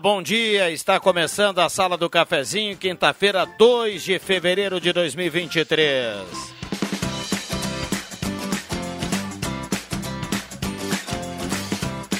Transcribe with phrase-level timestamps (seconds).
[0.00, 0.70] Bom dia.
[0.70, 6.18] Está começando a Sala do Cafezinho, quinta-feira, 2 de fevereiro de 2023.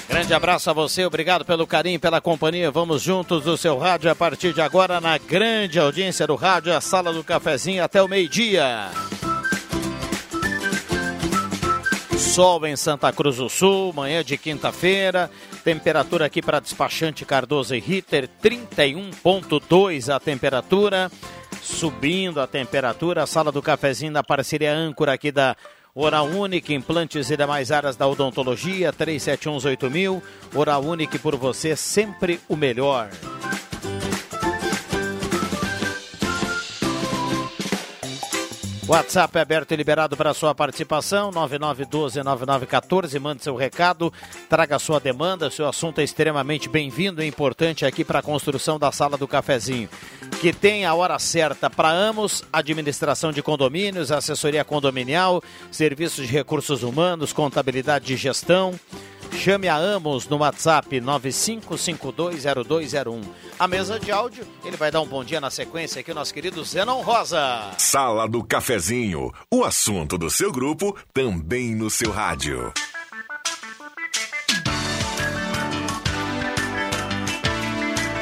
[0.08, 2.70] Grande abraço a você, obrigado pelo carinho, pela companhia.
[2.70, 6.80] Vamos juntos no seu rádio a partir de agora na grande audiência do rádio, a
[6.80, 8.90] Sala do Cafezinho até o meio-dia.
[12.18, 15.30] Sol em Santa Cruz do Sul, manhã de quinta-feira.
[15.64, 21.10] Temperatura aqui para despachante Cardoso e Ritter, 31,2 a temperatura.
[21.62, 25.56] Subindo a temperatura, sala do cafezinho da parceria âncora aqui da
[25.94, 30.22] Oral Unique, implantes e demais áreas da odontologia, 37118000.
[30.54, 33.10] Oral Unique por você, sempre o melhor.
[38.88, 43.20] WhatsApp é aberto e liberado para sua participação, 9912-9914.
[43.20, 44.10] Mande seu recado,
[44.48, 45.50] traga sua demanda.
[45.50, 49.90] Seu assunto é extremamente bem-vindo e importante aqui para a construção da sala do cafezinho.
[50.40, 56.82] Que tem a hora certa para Amos, administração de condomínios, assessoria condominial, serviços de recursos
[56.82, 58.74] humanos, contabilidade e gestão.
[59.32, 63.22] Chame a Amos no WhatsApp 95520201.
[63.58, 66.34] A mesa de áudio, ele vai dar um bom dia na sequência aqui, o nosso
[66.34, 67.70] querido Zenon Rosa.
[67.78, 72.72] Sala do Cafezinho, o assunto do seu grupo também no seu rádio.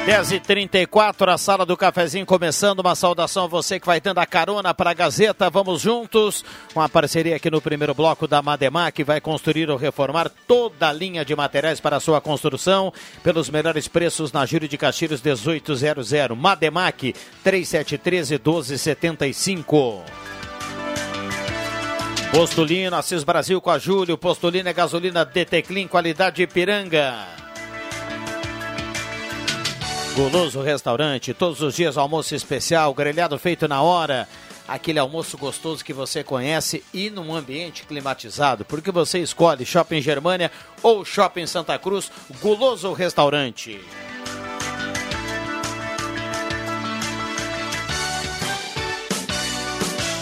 [0.07, 2.79] 10h34, a sala do cafezinho começando.
[2.79, 5.49] Uma saudação a você que vai dando a carona para a Gazeta.
[5.49, 6.45] Vamos juntos.
[6.73, 10.93] Uma parceria aqui no primeiro bloco da Mademac, que vai construir ou reformar toda a
[10.93, 12.93] linha de materiais para sua construção.
[13.21, 16.09] Pelos melhores preços na Júlio de Castilhos 1800.
[16.37, 17.13] Mademac
[17.43, 20.03] 3713 1275.
[22.31, 24.17] Postulino, Assis Brasil com a Júlio.
[24.17, 27.46] Postulino é gasolina DT Clean, qualidade Ipiranga.
[30.17, 34.27] Goloso Restaurante, todos os dias almoço especial, grelhado feito na hora,
[34.67, 40.51] aquele almoço gostoso que você conhece e num ambiente climatizado, porque você escolhe Shopping Germânia
[40.81, 42.11] ou Shopping Santa Cruz,
[42.41, 43.79] Goloso Restaurante.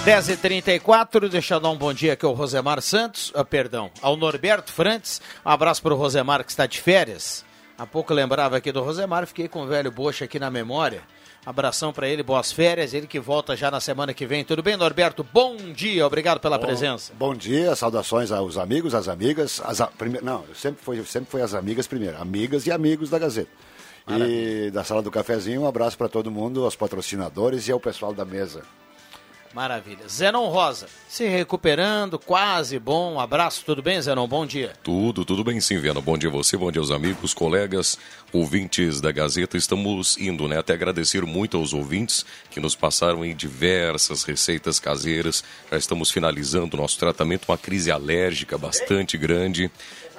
[0.03, 0.71] Dez e trinta
[1.31, 5.21] deixa eu dar um bom dia aqui ao Rosemar Santos, ah, perdão, ao Norberto Frantes,
[5.45, 7.45] um abraço para o Rosemar que está de férias,
[7.77, 11.03] Há pouco lembrava aqui do Rosemar, fiquei com o velho Bocha aqui na memória.
[11.45, 12.93] Abração para ele, boas férias.
[12.93, 14.43] Ele que volta já na semana que vem.
[14.43, 15.23] Tudo bem, Norberto?
[15.23, 17.13] Bom dia, obrigado pela bom, presença.
[17.19, 19.61] Bom dia, saudações aos amigos, às amigas.
[19.63, 20.19] As, prime...
[20.21, 22.17] Não, sempre foi, sempre foi as amigas primeiro.
[22.17, 23.51] Amigas e amigos da Gazeta.
[24.07, 24.67] Maravilha.
[24.67, 28.13] E da sala do cafezinho, um abraço para todo mundo, aos patrocinadores e ao pessoal
[28.13, 28.63] da mesa.
[29.55, 30.05] Maravilha.
[30.09, 33.13] Zenon Rosa, se recuperando, quase bom.
[33.13, 34.27] Um abraço, tudo bem, Zenon?
[34.27, 34.73] Bom dia.
[34.83, 36.01] Tudo, tudo bem sim, Viana.
[36.01, 37.97] Bom dia a você, bom dia aos amigos, colegas,
[38.33, 39.55] ouvintes da Gazeta.
[39.55, 40.59] Estamos indo, né?
[40.59, 45.41] Até agradecer muito aos ouvintes que nos passaram em diversas receitas caseiras.
[45.71, 49.71] Já estamos finalizando o nosso tratamento, uma crise alérgica bastante grande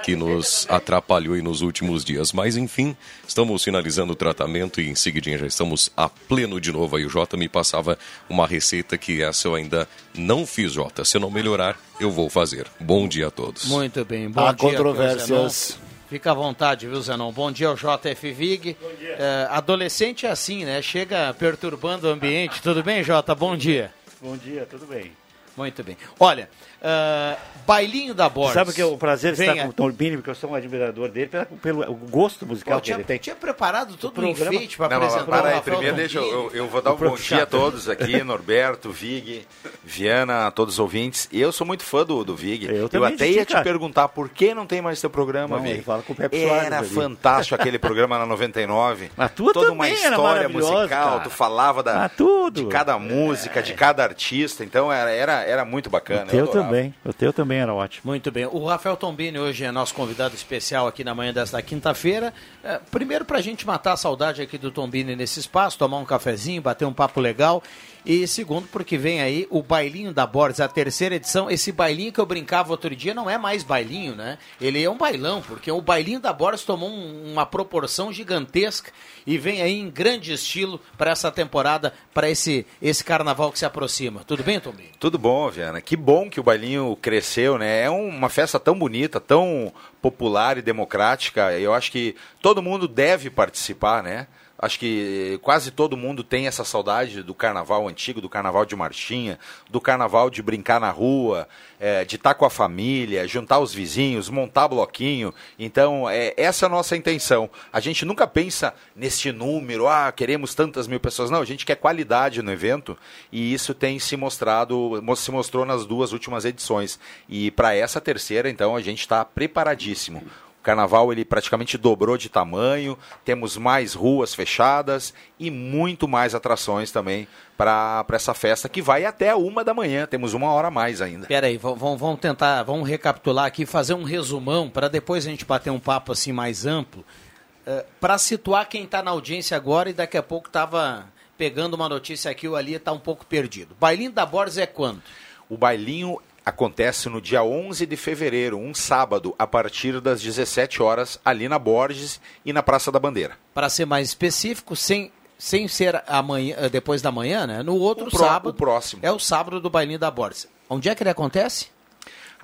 [0.07, 2.33] que nos atrapalhou nos últimos dias.
[2.33, 6.95] Mas enfim, estamos finalizando o tratamento e em seguida já estamos a pleno de novo.
[6.95, 7.99] Aí o Jota me passava
[8.31, 11.05] uma receita que essa eu ainda não fiz, Jota.
[11.05, 12.69] Se eu não melhorar, eu vou fazer.
[12.79, 13.65] Bom dia a todos.
[13.65, 14.71] Muito bem, bom Há dia.
[14.71, 15.77] controvérsias.
[16.09, 17.33] Fica à vontade, viu, Zenon?
[17.33, 18.77] Bom dia ao JF Vig.
[18.81, 19.17] Bom dia.
[19.19, 20.81] É, adolescente é assim, né?
[20.83, 22.63] Chega perturbando o ambiente.
[22.63, 23.35] Tudo bem, Jota?
[23.35, 23.93] Bom dia.
[24.23, 25.11] Bom dia, tudo bem.
[25.57, 25.97] Muito bem.
[26.21, 26.49] Olha,
[26.81, 28.55] uh, Bailinho da Borges.
[28.55, 30.55] Sabe que é o prazer de estar com o Tom Bini, porque eu sou um
[30.55, 33.19] admirador dele, pelo, pelo gosto musical Pô, que tinha, ele tem.
[33.19, 36.81] tinha preparado todo o um enfeite para apresentar para aí, primeiro deixa eu, eu, vou
[36.81, 39.47] dar um bom dia a todos aqui, Norberto, Vig,
[39.85, 41.29] Viana, a todos os ouvintes.
[41.33, 42.67] E eu sou muito fã do, do Vig.
[42.67, 45.83] Eu, eu até ia te perguntar por que não tem mais seu programa, não, Vig.
[45.83, 49.11] Fala com o Pepe Era fantástico aquele programa na 99.
[49.17, 51.21] Mas tu Toda uma história musical, cara.
[51.21, 52.11] tu falava da,
[52.53, 53.63] de cada música, é.
[53.63, 56.25] de cada artista, então era, era, era muito bacana.
[56.25, 58.03] O teu também, o teu também era ótimo.
[58.05, 58.47] Muito bem.
[58.47, 62.33] O Rafael Tombini hoje é nosso convidado especial aqui na manhã desta quinta-feira.
[62.63, 66.05] É, primeiro, para a gente matar a saudade aqui do Tombini nesse espaço, tomar um
[66.05, 67.63] cafezinho, bater um papo legal.
[68.07, 71.51] E segundo, porque vem aí o Bailinho da Borges, a terceira edição.
[71.51, 74.39] Esse bailinho que eu brincava outro dia não é mais bailinho, né?
[74.61, 78.93] Ele é um bailão, porque o Bailinho da Borges tomou um, uma proporção gigantesca
[79.27, 83.65] e vem aí em grande estilo para essa temporada, para esse, esse carnaval que se
[83.65, 84.23] aproxima.
[84.25, 84.93] Tudo bem, Tombini?
[85.01, 85.81] Tudo bom, Viana.
[85.81, 87.83] Que bom que o bailinho cresceu, né?
[87.83, 91.59] É uma festa tão bonita, tão popular e democrática.
[91.59, 94.29] Eu acho que todo mundo deve participar, né?
[94.59, 99.39] Acho que quase todo mundo tem essa saudade do carnaval antigo, do carnaval de marchinha,
[99.69, 101.47] do carnaval de brincar na rua,
[101.79, 105.35] é, de estar com a família, juntar os vizinhos, montar bloquinho.
[105.59, 107.51] Então, é, essa é a nossa intenção.
[107.71, 111.31] A gente nunca pensa nesse número, ah, queremos tantas mil pessoas.
[111.31, 112.97] Não, a gente quer qualidade no evento
[113.31, 116.99] e isso tem se mostrado, se mostrou nas duas últimas edições.
[117.29, 120.25] E para essa terceira, então, a gente está preparadíssimo
[120.67, 127.29] carnaval ele praticamente dobrou de tamanho, temos mais ruas fechadas e muito mais atrações também
[127.57, 130.07] para essa festa que vai até uma da manhã.
[130.07, 131.29] Temos uma hora a mais ainda.
[131.29, 135.71] Peraí, vamos, vamos tentar, vamos recapitular aqui, fazer um resumão para depois a gente bater
[135.71, 139.93] um papo assim mais amplo, uh, eh, para situar quem está na audiência agora e
[139.93, 141.07] daqui a pouco estava
[141.39, 143.77] pegando uma notícia aqui ou ali está um pouco perdido.
[143.79, 145.01] Bailinho da Borges é quando?
[145.49, 151.19] O bailinho acontece no dia 11 de fevereiro, um sábado, a partir das 17 horas,
[151.25, 153.37] ali na Borges e na Praça da Bandeira.
[153.53, 157.65] Para ser mais específico, sem, sem ser amanhã, eh, depois da manhã, né?
[157.65, 158.51] No outro pro, sábado.
[158.51, 159.01] O próximo.
[159.05, 160.49] É o sábado do Bailinho da Borges.
[160.71, 161.67] Onde é que ele acontece?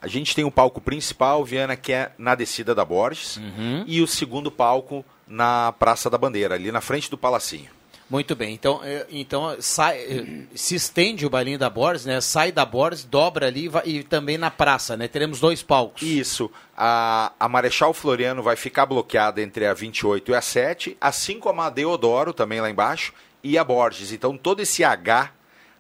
[0.01, 3.85] A gente tem o palco principal, Viana, que é na descida da Borges, uhum.
[3.87, 7.71] e o segundo palco na Praça da Bandeira, ali na frente do Palacinho.
[8.11, 12.21] Muito bem, então, é, então sai, é, se estende o bailinho da Borges, né?
[12.21, 15.09] Sai da Borges, dobra ali e também na praça, né?
[15.09, 16.03] Teremos dois palcos.
[16.03, 16.51] Isso.
[16.77, 21.63] A, a Marechal Floriano vai ficar bloqueada entre a 28 e a 7, assim como
[21.63, 24.13] a Deodoro, também lá embaixo, e a Borges.
[24.13, 25.33] Então todo esse H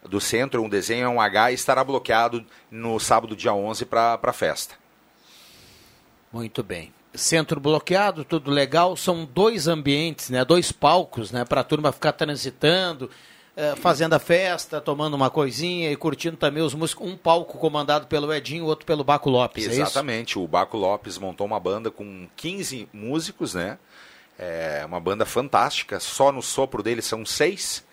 [0.08, 4.32] do centro, um desenho é um H, estará bloqueado no sábado, dia 11, para a
[4.32, 4.74] festa.
[6.32, 8.96] Muito bem centro bloqueado, tudo legal.
[8.96, 10.44] São dois ambientes, né?
[10.44, 11.44] Dois palcos, né?
[11.44, 13.10] Para a turma ficar transitando,
[13.56, 17.06] é, fazendo a festa, tomando uma coisinha e curtindo também os músicos.
[17.06, 19.66] Um palco comandado pelo Edinho, outro pelo Baco Lopes.
[19.66, 20.38] É Exatamente.
[20.38, 23.78] É o Baco Lopes montou uma banda com 15 músicos, né?
[24.38, 26.00] É uma banda fantástica.
[26.00, 27.84] Só no sopro dele são seis.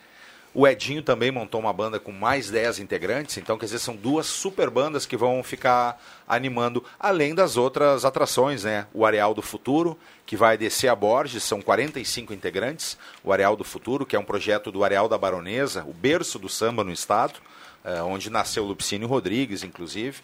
[0.59, 4.25] O Edinho também montou uma banda com mais 10 integrantes, então quer dizer, são duas
[4.25, 5.97] super bandas que vão ficar
[6.27, 8.85] animando, além das outras atrações, né?
[8.93, 12.97] O Areal do Futuro, que vai descer a Borges, são 45 integrantes.
[13.23, 16.49] O Areal do Futuro, que é um projeto do Areal da Baronesa, o berço do
[16.49, 17.39] samba no estado,
[17.81, 20.17] é, onde nasceu Lupicínio Rodrigues, inclusive.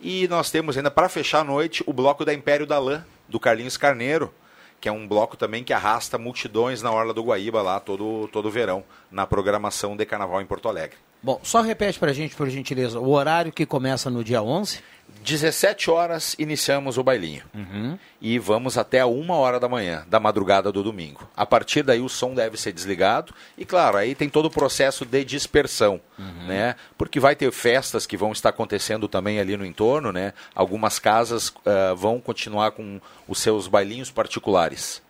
[0.00, 3.40] E nós temos ainda, para fechar a noite, o bloco da Império da Lã, do
[3.40, 4.32] Carlinhos Carneiro,
[4.80, 8.50] que é um bloco também que arrasta multidões na Orla do Guaíba lá todo, todo
[8.50, 10.96] verão, na programação de Carnaval em Porto Alegre.
[11.22, 14.80] Bom, só repete para a gente, por gentileza, o horário que começa no dia 11?
[15.22, 17.44] 17 horas iniciamos o bailinho.
[17.54, 17.98] Uhum.
[18.20, 21.28] E vamos até a uma hora da manhã, da madrugada do domingo.
[21.36, 23.34] A partir daí o som deve ser desligado.
[23.58, 26.46] E claro, aí tem todo o processo de dispersão, uhum.
[26.46, 26.74] né?
[26.96, 30.32] Porque vai ter festas que vão estar acontecendo também ali no entorno, né?
[30.54, 35.02] Algumas casas uh, vão continuar com os seus bailinhos particulares.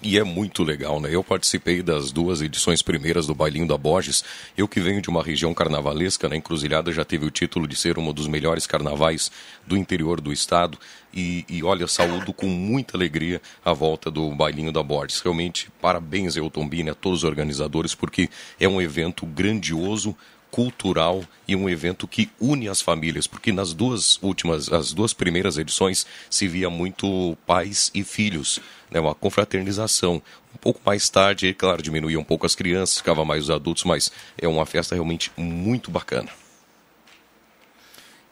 [0.00, 1.08] E é muito legal, né?
[1.12, 4.22] Eu participei das duas edições primeiras do Bailinho da Borges.
[4.56, 6.36] Eu que venho de uma região carnavalesca, na né?
[6.36, 9.28] Encruzilhada já teve o título de ser um dos melhores carnavais
[9.66, 10.78] do interior do estado.
[11.12, 15.18] E, e olha, saúdo com muita alegria a volta do Bailinho da Borges.
[15.18, 20.14] Realmente, parabéns, Elton Bini, a todos os organizadores, porque é um evento grandioso,
[20.50, 25.58] cultural e um evento que une as famílias, porque nas duas últimas, as duas primeiras
[25.58, 30.22] edições se via muito pais e filhos, né, uma confraternização.
[30.54, 34.10] Um pouco mais tarde, claro, diminuía um pouco as crianças, ficava mais os adultos, mas
[34.36, 36.28] é uma festa realmente muito bacana.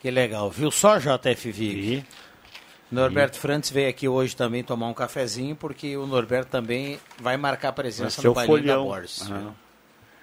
[0.00, 2.04] Que legal, viu só, JFV?
[2.90, 7.72] Norberto Frantz veio aqui hoje também tomar um cafezinho, porque o Norberto também vai marcar
[7.72, 8.78] presença no bailinho da.
[8.78, 9.22] Borges.
[9.22, 9.54] Aham.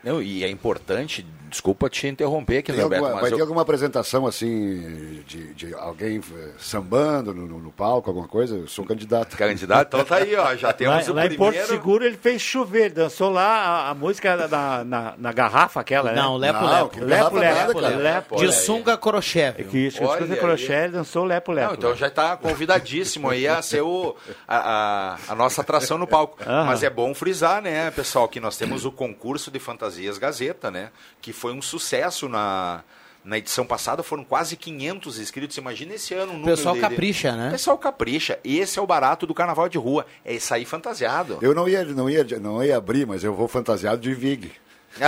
[0.03, 3.41] Não, e é importante, desculpa te interromper aqui, Tem Norberto, alguma- mas vai eu- ter
[3.41, 8.55] alguma apresentação assim de, de alguém eh, sambando no, no- no palco, alguma coisa?
[8.57, 9.37] Eu sou candidato.
[9.37, 9.87] Candidato?
[9.87, 10.55] Então tá aí, ó.
[10.55, 11.67] Já temos Lá, o lá em Porto primeiro.
[11.67, 16.21] Seguro ele fez chover, dançou lá a, a música na, na, na garrafa aquela, né?
[16.21, 16.99] Não, Lepo Não, Lepo.
[17.05, 17.39] Lepo
[17.81, 17.95] nada.
[17.97, 18.35] Lepo.
[18.35, 20.39] De sunga crochê, É que isso, Olha aí.
[20.39, 21.67] crochê, ele dançou Lepo Lepo.
[21.69, 24.15] Não, então já está convidadíssimo aí a ser o,
[24.47, 26.37] a, a- a nossa atração no palco.
[26.45, 29.59] Mas é bom frisar, né, pessoal, que nós temos o concurso de
[29.93, 30.89] fantasias Gazeta, né?
[31.21, 32.83] Que foi um sucesso na,
[33.23, 35.57] na edição passada, foram quase 500 inscritos.
[35.57, 37.51] Imagina esse ano o O número pessoal de- capricha, O né?
[37.51, 38.39] pessoal capricha.
[38.43, 40.05] Esse é o barato do carnaval de rua.
[40.25, 41.37] É sair fantasiado.
[41.41, 44.51] Eu não ia, não, ia, não ia abrir, mas eu vou fantasiado de Vig.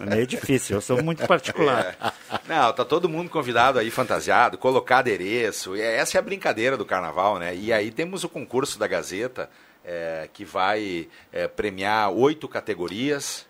[0.00, 1.96] É meio difícil, eu sou muito particular.
[2.30, 2.38] É.
[2.46, 5.74] Não, tá todo mundo convidado aí fantasiado, colocar adereço.
[5.74, 7.56] E essa é a brincadeira do carnaval, né?
[7.56, 9.48] E aí temos o concurso da Gazeta,
[9.84, 13.46] é, que vai é, premiar oito categorias.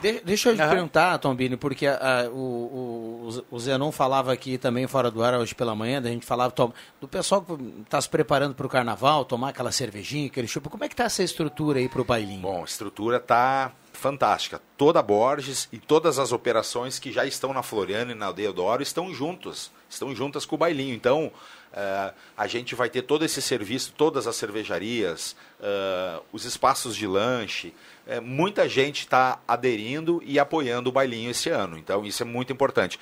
[0.00, 0.70] De- deixa eu te Aham.
[0.70, 5.54] perguntar, Tombini, porque a- o, o, o Zenon falava aqui também fora do ar hoje
[5.54, 9.24] pela manhã, da gente falava tom- do pessoal que está se preparando para o carnaval,
[9.24, 10.68] tomar aquela cervejinha, aquele chupa.
[10.70, 12.42] Como é que tá essa estrutura aí para o bailinho?
[12.42, 14.60] Bom, a estrutura tá fantástica.
[14.76, 18.82] Toda a Borges e todas as operações que já estão na Floriana e na Deodoro
[18.82, 20.94] estão juntos, estão juntas com o bailinho.
[20.94, 21.32] Então,
[21.76, 27.06] eh, a gente vai ter todo esse serviço, todas as cervejarias, eh, os espaços de
[27.06, 27.74] lanche.
[28.06, 31.76] Eh, muita gente está aderindo e apoiando o bailinho esse ano.
[31.76, 32.98] Então, isso é muito importante.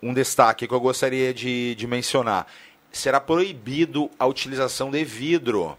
[0.00, 2.46] Um destaque que eu gostaria de, de mencionar:
[2.92, 5.76] será proibido a utilização de vidro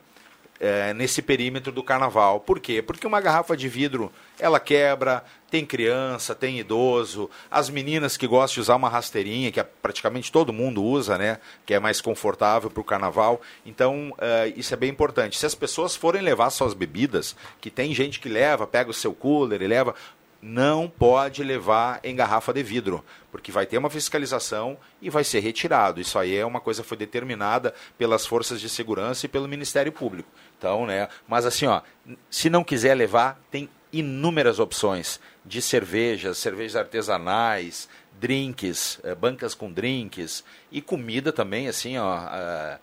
[0.96, 2.40] nesse perímetro do carnaval.
[2.40, 2.82] Por quê?
[2.82, 4.10] Porque uma garrafa de vidro
[4.40, 5.22] ela quebra,
[5.54, 10.32] tem criança, tem idoso, as meninas que gostam de usar uma rasteirinha, que é- praticamente
[10.32, 11.38] todo mundo usa, né?
[11.64, 13.40] Que é mais confortável para o carnaval.
[13.64, 15.38] Então, é, isso é bem importante.
[15.38, 19.14] Se as pessoas forem levar suas bebidas, que tem gente que leva, pega o seu
[19.14, 19.94] cooler e leva,
[20.42, 25.40] não pode levar em garrafa de vidro, porque vai ter uma fiscalização e vai ser
[25.40, 26.02] retirado.
[26.02, 29.92] Isso aí é uma coisa que foi determinada pelas forças de segurança e pelo Ministério
[29.92, 30.30] Público.
[30.58, 31.82] Então, né, mas assim, ó,
[32.28, 37.88] se não quiser levar, tem inúmeras opções de cervejas, cervejas artesanais,
[38.20, 42.80] drinks, eh, bancas com drinks e comida também, assim, ó, eh,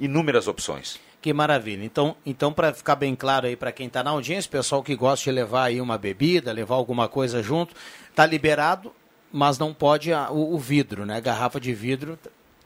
[0.00, 0.98] inúmeras opções.
[1.20, 1.84] Que maravilha.
[1.84, 5.24] Então, então para ficar bem claro aí para quem está na audiência, pessoal que gosta
[5.24, 7.74] de levar aí uma bebida, levar alguma coisa junto,
[8.14, 8.92] tá liberado,
[9.32, 11.20] mas não pode a- o, o vidro, né?
[11.20, 12.16] Garrafa de vidro.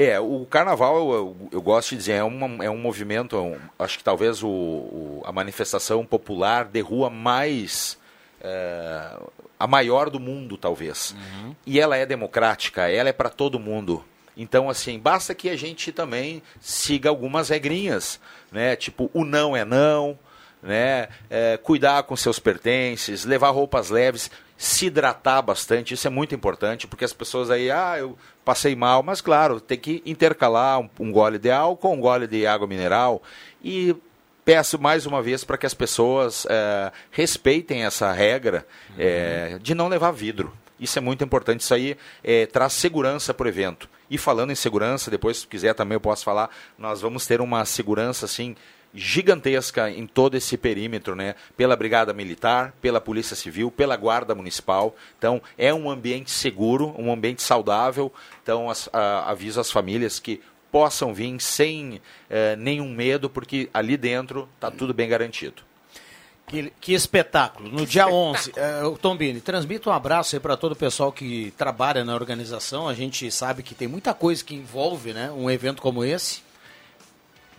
[0.03, 3.41] É, o carnaval, eu, eu- eu gosto de dizer, é, uma, é um movimento, é
[3.41, 7.99] um- acho que talvez o, o- a manifestação popular de rua mais.
[8.43, 9.19] é,
[9.59, 11.15] a maior do mundo, talvez.
[11.67, 14.03] E ela é democrática, ela é para todo mundo.
[14.35, 18.19] Então, assim, basta que a gente também siga algumas regrinhas,
[18.51, 18.75] né?
[18.77, 20.19] Tipo, o não é não,
[20.63, 21.09] né?
[21.29, 24.31] É, cuidar com seus pertences, levar roupas leves,
[24.63, 28.15] se hidratar bastante, isso é muito importante, porque as pessoas aí, ah, eu
[28.45, 32.47] passei mal, mas claro, tem que intercalar um, um gole de álcool, um gole de
[32.47, 33.23] água mineral
[33.65, 33.97] e
[34.45, 38.67] peço mais uma vez para que as pessoas eh, respeitem essa regra
[38.99, 40.53] eh, de não levar vidro.
[40.79, 41.61] Isso é muito importante.
[41.61, 43.89] Isso aí eh, traz segurança para o evento.
[44.11, 47.65] E falando em segurança, depois se quiser também eu posso falar, nós vamos ter uma
[47.65, 48.55] segurança assim
[48.95, 51.35] gigantesca em todo esse perímetro, né?
[51.57, 54.95] Pela Brigada Militar, pela Polícia Civil, pela Guarda Municipal.
[55.19, 58.13] Então, é um ambiente seguro, um ambiente saudável.
[58.43, 60.41] Então, as- a- aviso às famílias que
[60.73, 65.63] possam vir sem eh, nenhum medo, porque ali dentro está tudo bem garantido.
[66.47, 67.69] Que, que espetáculo.
[67.69, 71.53] No dia 11, eh, o Tombini, transmita um abraço aí para todo o pessoal que
[71.57, 72.89] trabalha na organização.
[72.89, 76.43] A gente sabe que tem muita coisa que envolve né, um evento como esse.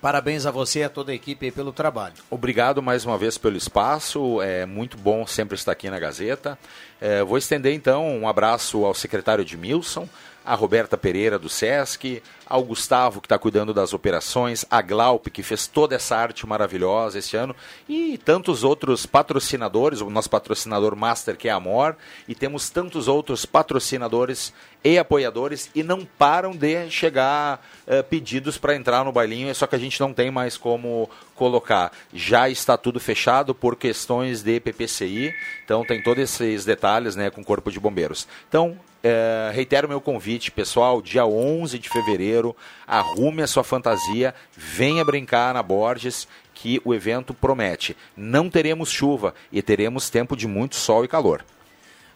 [0.02, 2.16] Parabéns a você e a toda a equipe pelo trabalho.
[2.28, 6.58] Obrigado mais uma vez pelo espaço, é muito bom sempre estar aqui na Gazeta.
[7.00, 10.10] É, vou estender então um abraço ao secretário Edmilson,
[10.46, 15.42] a Roberta Pereira do SESC, ao Gustavo que está cuidando das operações, a Glaupe que
[15.42, 17.56] fez toda essa arte maravilhosa esse ano.
[17.88, 21.96] E tantos outros patrocinadores, o nosso patrocinador master que é a Amor.
[22.28, 25.70] E temos tantos outros patrocinadores e apoiadores.
[25.74, 30.00] E não param de chegar eh, pedidos para entrar no bailinho, só que a gente
[30.02, 31.92] não tem mais como colocar.
[32.14, 35.34] Já está tudo fechado por questões de PPCI,
[35.64, 38.28] então tem todos esses detalhes né, com o Corpo de Bombeiros.
[38.50, 42.56] Então, eh, reitero meu convite, pessoal, dia 11 de fevereiro,
[42.86, 47.98] arrume a sua fantasia, venha brincar na Borges, que o evento promete.
[48.16, 51.44] Não teremos chuva e teremos tempo de muito sol e calor.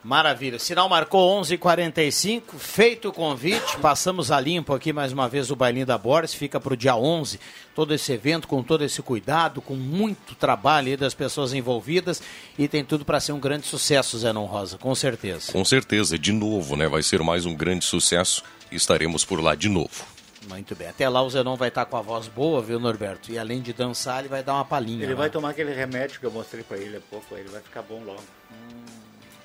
[0.05, 0.59] Maravilha.
[0.59, 2.59] Sinal marcou 11:45.
[2.59, 6.31] Feito o convite, passamos a limpo aqui mais uma vez o bailinho da Boris.
[6.31, 7.39] Fica para o dia 11
[7.73, 12.21] todo esse evento com todo esse cuidado, com muito trabalho aí das pessoas envolvidas
[12.55, 15.51] e tem tudo para ser um grande sucesso, Zenon Rosa, com certeza.
[15.51, 16.87] Com certeza, de novo, né?
[16.87, 20.05] Vai ser mais um grande sucesso e estaremos por lá de novo.
[20.47, 20.87] Muito bem.
[20.87, 23.31] Até lá o Zenon vai estar com a voz boa, viu, Norberto?
[23.31, 25.03] E além de dançar, ele vai dar uma palhinha.
[25.03, 25.21] Ele lá.
[25.21, 28.03] vai tomar aquele remédio que eu mostrei para ele há pouco, ele vai ficar bom
[28.05, 28.21] logo.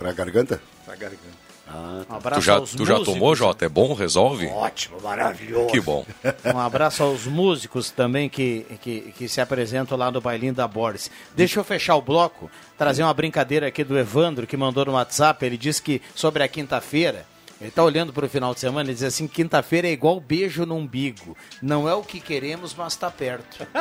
[0.01, 0.61] Pra garganta?
[0.85, 1.51] Pra garganta.
[1.69, 2.17] Ah, Um tá.
[2.17, 3.15] abraço Tu já, aos tu já músicos.
[3.15, 3.65] tomou, Jota?
[3.65, 3.95] É bom?
[3.95, 4.49] Resolve?
[4.49, 5.69] Ótimo, maravilhoso.
[5.69, 6.05] Que bom.
[6.53, 11.09] Um abraço aos músicos também que, que, que se apresentam lá no Bailinho da Boris.
[11.37, 15.47] Deixa eu fechar o bloco, trazer uma brincadeira aqui do Evandro, que mandou no WhatsApp.
[15.47, 17.25] Ele disse que sobre a quinta-feira,
[17.61, 20.67] ele está olhando para o final de semana e diz assim: quinta-feira é igual beijo
[20.67, 21.37] no umbigo.
[21.63, 23.65] Não é o que queremos, mas está perto.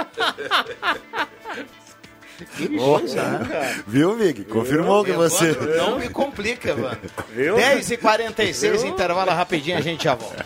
[3.88, 4.44] Viu, Vig?
[4.46, 5.56] Confirmou que você.
[5.78, 6.76] Não me complica.
[7.34, 7.56] Viu?
[7.56, 10.46] 10h46, intervalo rapidinho, a gente já volta.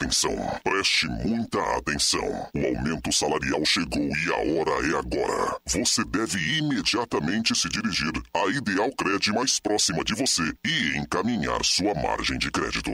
[0.00, 2.48] Atenção, preste muita atenção.
[2.54, 5.58] O aumento salarial chegou e a hora é agora.
[5.66, 11.94] Você deve imediatamente se dirigir à Ideal Cred mais próxima de você e encaminhar sua
[11.94, 12.92] margem de crédito.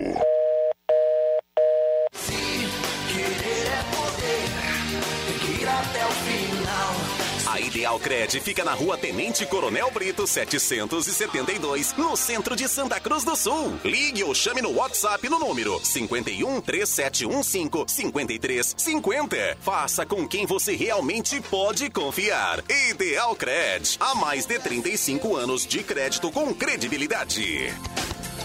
[7.85, 13.25] A Ideal Cred fica na rua Tenente Coronel Brito 772, no centro de Santa Cruz
[13.25, 13.79] do Sul.
[13.85, 19.59] Ligue ou chame no WhatsApp no número 51 3715 5350.
[19.61, 22.65] Faça com quem você realmente pode confiar.
[22.91, 27.71] Ideal Cred, há mais de 35 anos de crédito com credibilidade.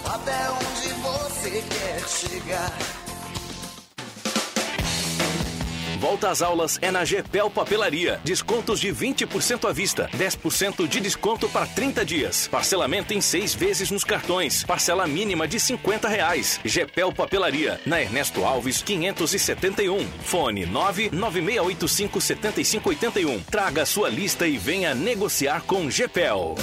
[0.04, 3.09] Até onde você quer chegar?
[5.99, 8.21] Volta às aulas é na Gepel Papelaria.
[8.23, 12.47] Descontos de 20% à vista, 10% de desconto para 30 dias.
[12.47, 14.63] Parcelamento em seis vezes nos cartões.
[14.63, 16.57] Parcela mínima de 50 reais.
[16.63, 20.07] Gepel Papelaria, na Ernesto Alves, 571.
[20.23, 23.43] Fone 99685 7581.
[23.43, 26.55] Traga sua lista e venha negociar com Gepel.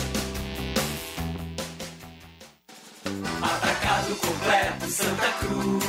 [3.43, 5.85] Atacado completo Santa Cruz.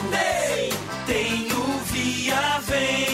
[1.10, 1.47] Ei,
[1.91, 3.07] Via Vem.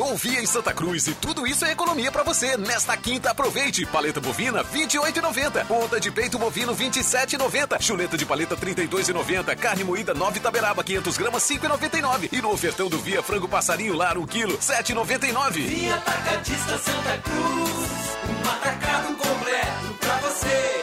[0.00, 0.10] Ei.
[0.10, 2.56] Inaugurou o Via em Santa Cruz e tudo isso é economia pra você.
[2.56, 3.84] Nesta quinta, aproveite.
[3.86, 5.66] Paleta bovina, 28,90.
[5.66, 7.80] Ponta de peito bovino, 27,90.
[7.80, 9.54] Chuleta de paleta, 32,90.
[9.56, 12.28] Carne moída, 9 taberaba, 500 gramas, 5,99.
[12.32, 15.50] E no ofertão do Via, frango passarinho lar, 1 quilo, 7,99.
[15.66, 17.90] Via Atacadista Santa Cruz.
[18.30, 20.79] Um atacado completo pra você.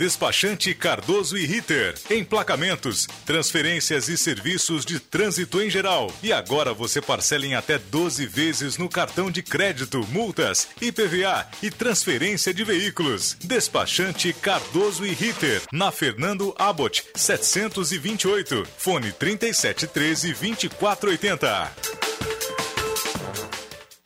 [0.00, 1.94] Despachante Cardoso e Ritter.
[2.10, 6.10] Emplacamentos, transferências e serviços de trânsito em geral.
[6.22, 11.70] E agora você parcela em até 12 vezes no cartão de crédito, multas, IPVA e
[11.70, 13.36] transferência de veículos.
[13.44, 15.60] Despachante Cardoso e Ritter.
[15.70, 18.66] Na Fernando Abbott, 728.
[18.78, 21.72] Fone 3713 2480.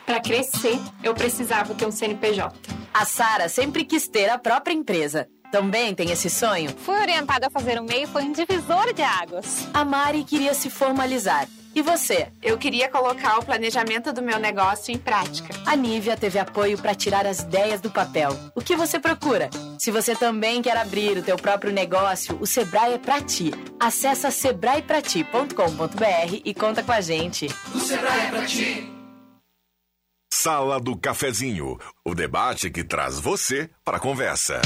[0.05, 2.53] Para crescer, eu precisava ter um CNPJ.
[2.93, 5.29] A Sara sempre quis ter a própria empresa.
[5.55, 6.75] Também tem esse sonho?
[6.79, 9.69] Fui orientada a fazer o MEI foi um divisor de águas.
[9.73, 11.47] A Mari queria se formalizar.
[11.73, 12.27] E você?
[12.43, 15.55] Eu queria colocar o planejamento do meu negócio em prática.
[15.65, 18.37] A Nívia teve apoio para tirar as ideias do papel.
[18.53, 19.49] O que você procura?
[19.79, 23.53] Se você também quer abrir o teu próprio negócio, o Sebrae é para ti.
[23.79, 27.47] Acesse sebraeprati.com.br e conta com a gente.
[27.73, 28.91] O Sebrae é pra ti.
[30.33, 34.61] Sala do Cafezinho, o debate que traz você para a conversa.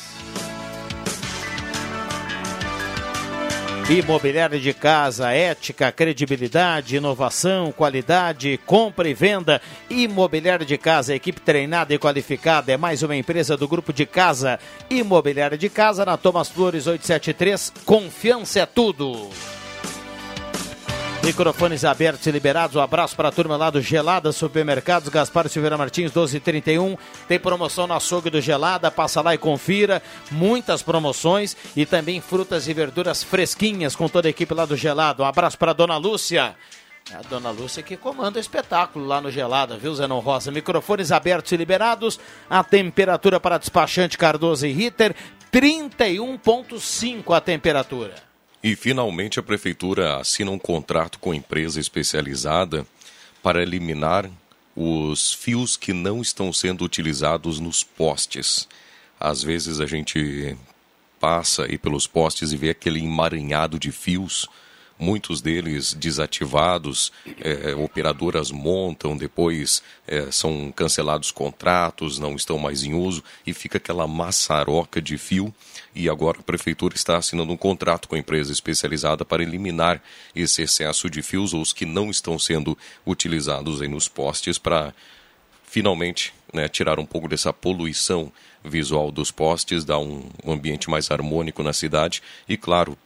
[3.90, 9.61] Imobiliário de casa, ética, credibilidade, inovação, qualidade, compra e venda.
[9.90, 12.70] Imobiliário de casa, equipe treinada e qualificada.
[12.70, 14.61] É mais uma empresa do grupo de casa.
[14.88, 17.72] Imobiliário de casa na Thomas Flores 873.
[17.85, 19.29] Confiança é tudo.
[21.22, 22.76] Microfones abertos e liberados.
[22.76, 25.11] Um abraço para a turma lá do Gelada Supermercados.
[25.11, 26.96] Gaspar Silveira Martins, 1231.
[27.28, 28.90] Tem promoção no açougue do Gelada.
[28.90, 30.02] Passa lá e confira.
[30.30, 35.22] Muitas promoções e também frutas e verduras fresquinhas com toda a equipe lá do Gelado.
[35.22, 36.56] Um abraço para a dona Lúcia.
[37.12, 40.50] É a dona Lúcia que comanda o espetáculo lá no Gelada, viu, Zenon Rosa?
[40.50, 42.18] Microfones abertos e liberados.
[42.48, 45.14] A temperatura para despachante Cardoso e Ritter,
[45.52, 48.30] 31,5 a temperatura.
[48.62, 52.87] E finalmente a prefeitura assina um contrato com empresa especializada
[53.42, 54.31] para eliminar
[54.77, 58.68] os fios que não estão sendo utilizados nos postes.
[59.18, 60.57] Às vezes a gente
[61.18, 64.46] passa aí pelos postes e vê aquele emaranhado de fios,
[65.00, 67.10] muitos deles desativados,
[67.40, 73.78] é, operadoras montam, depois é, são cancelados contratos, não estão mais em uso e fica
[73.78, 75.52] aquela maçaroca de fio
[75.94, 80.02] e agora a prefeitura está assinando um contrato com a empresa especializada para eliminar
[80.36, 84.92] esse excesso de fios ou os que não estão sendo utilizados aí nos postes para
[85.64, 88.30] finalmente né, tirar um pouco dessa poluição
[88.62, 92.96] visual dos postes, dar um ambiente mais harmônico na cidade e, claro,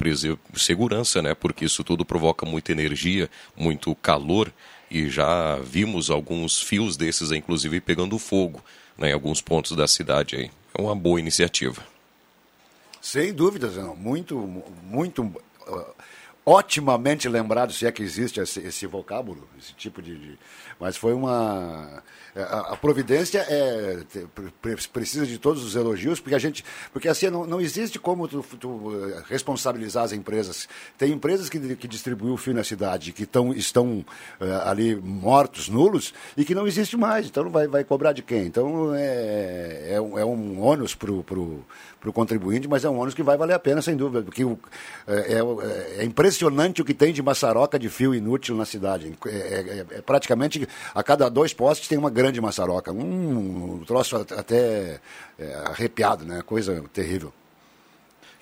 [0.57, 4.53] segurança, né, porque isso tudo provoca muita energia, muito calor
[4.91, 8.63] e já vimos alguns fios desses, inclusive, pegando fogo
[8.97, 10.37] né, em alguns pontos da cidade.
[10.37, 10.51] Aí.
[10.77, 11.83] É uma boa iniciativa.
[13.01, 13.95] Sem dúvidas, não.
[13.95, 14.37] muito,
[14.83, 15.95] muito uh,
[16.45, 20.39] otimamente lembrado, se é que existe esse, esse vocábulo, esse tipo de, de,
[20.79, 22.03] Mas foi uma.
[22.37, 23.99] A, a providência é,
[24.93, 26.65] precisa de todos os elogios, porque a gente.
[26.93, 28.93] Porque assim, não, não existe como tu, tu
[29.29, 30.69] responsabilizar as empresas.
[30.99, 34.05] Tem empresas que, que distribuem o fio na cidade, que tão, estão
[34.41, 37.27] uh, ali mortos, nulos, e que não existe mais.
[37.27, 38.47] Então vai, vai cobrar de quem?
[38.47, 41.65] Então é, é, um, é um ônus para o
[42.05, 44.45] para o contribuinte, mas é um ônus que vai valer a pena, sem dúvida, porque
[44.45, 44.59] o,
[45.07, 49.17] é, é, é, impressionante o que tem de maçaroca de fio inútil na cidade.
[49.27, 50.03] É, é, é
[50.95, 52.93] a cada dois postes tem uma grande maçaroca.
[52.93, 55.01] Um, troço até
[55.39, 56.43] é, arrepiado, né?
[56.43, 57.33] Coisa terrível.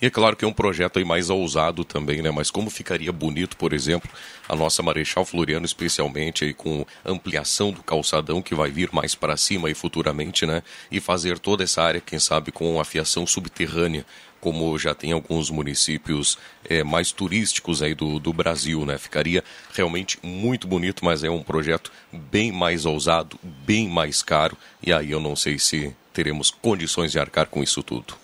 [0.02, 2.30] E é claro que é um projeto aí mais ousado também, né?
[2.32, 4.10] Mas como ficaria bonito, por exemplo,
[4.48, 9.36] a nossa Marechal Floriano, especialmente aí com ampliação do calçadão que vai vir mais para
[9.36, 10.64] cima aí futuramente, né?
[10.90, 14.04] E fazer toda essa área, quem sabe, com afiação subterrânea,
[14.42, 16.36] como já tem alguns municípios
[16.68, 18.98] é, mais turísticos aí do, do Brasil, né?
[18.98, 24.92] Ficaria realmente muito bonito, mas é um projeto bem mais ousado, bem mais caro, e
[24.92, 28.14] aí eu não sei se teremos condições de arcar com isso tudo.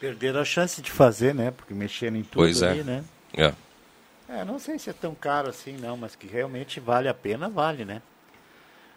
[0.00, 1.52] Perderam a chance de fazer, né?
[1.52, 2.70] Porque mexendo em tudo pois é.
[2.70, 3.04] ali, né?
[3.32, 3.54] É.
[4.28, 7.48] É, não sei se é tão caro assim, não, mas que realmente vale a pena,
[7.48, 8.02] vale, né?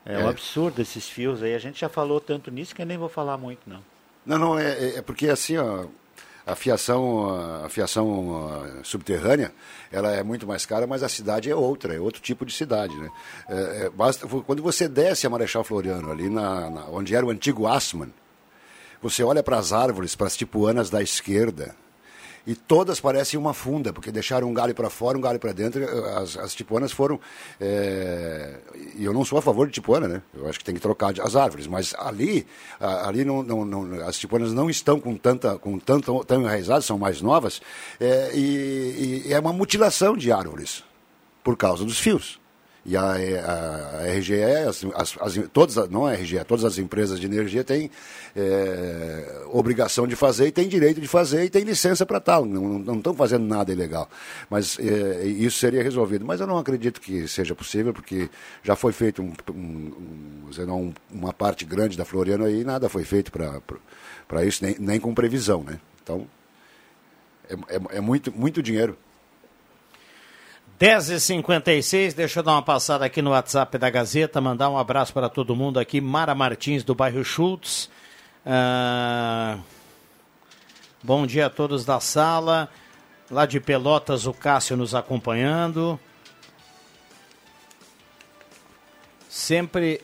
[0.04, 0.18] É, é.
[0.18, 1.54] um absurdo esses fios aí.
[1.54, 3.84] A gente já falou tanto nisso que eu nem vou falar muito, não.
[4.26, 5.86] Não, não, é, é porque assim, ó,
[6.52, 9.54] a fiação, a fiação subterrânea,
[9.92, 12.96] ela é muito mais cara, mas a cidade é outra, é outro tipo de cidade,
[12.96, 13.10] né?
[13.48, 17.30] É, é, basta, quando você desce a Marechal Floriano, ali na, na onde era o
[17.30, 18.12] antigo Assman,
[19.02, 21.76] você olha para as árvores, para as tipuanas da esquerda,
[22.50, 25.88] e todas parecem uma funda, porque deixaram um galho para fora, um galho para dentro.
[26.18, 27.20] As, as tipuanas foram.
[27.62, 28.56] É...
[28.96, 30.22] E eu não sou a favor de tipuana, né?
[30.34, 32.48] Eu acho que tem que trocar as árvores, mas ali,
[32.80, 36.98] ali não, não, não, as tipuanas não estão com tanta, com tanto, tão enraizadas, são
[36.98, 37.62] mais novas,
[38.00, 40.84] é, e, e é uma mutilação de árvores
[41.44, 42.40] por causa dos fios.
[42.86, 47.20] E a, a, a RGE, as, as, as, todas, não a RGE, todas as empresas
[47.20, 47.92] de energia têm
[48.36, 52.46] é, obrigação de fazer e têm direito de fazer e têm licença para tal.
[52.46, 54.10] Não, estão fazendo nada ilegal.
[54.50, 56.26] Mas é, isso seria resolvido.
[56.26, 58.30] Mas eu não acredito que seja possível, porque
[58.64, 59.94] já foi feito um, um,
[60.58, 65.00] um, uma parte grande da Floriano aí e nada foi feito para isso, nem, nem
[65.00, 65.64] com previsão.
[65.64, 65.80] Né?
[66.02, 66.26] Então,
[67.50, 68.98] é, é, é muito, muito dinheiro.
[70.80, 75.28] 10h56, deixa eu dar uma passada aqui no WhatsApp da Gazeta, mandar um abraço para
[75.28, 76.00] todo mundo aqui.
[76.00, 77.90] Mara Martins, do bairro Schultz.
[78.46, 79.58] Ah,
[81.04, 82.70] bom dia a todos da sala.
[83.30, 86.00] Lá de Pelotas, o Cássio nos acompanhando.
[89.28, 90.00] Sempre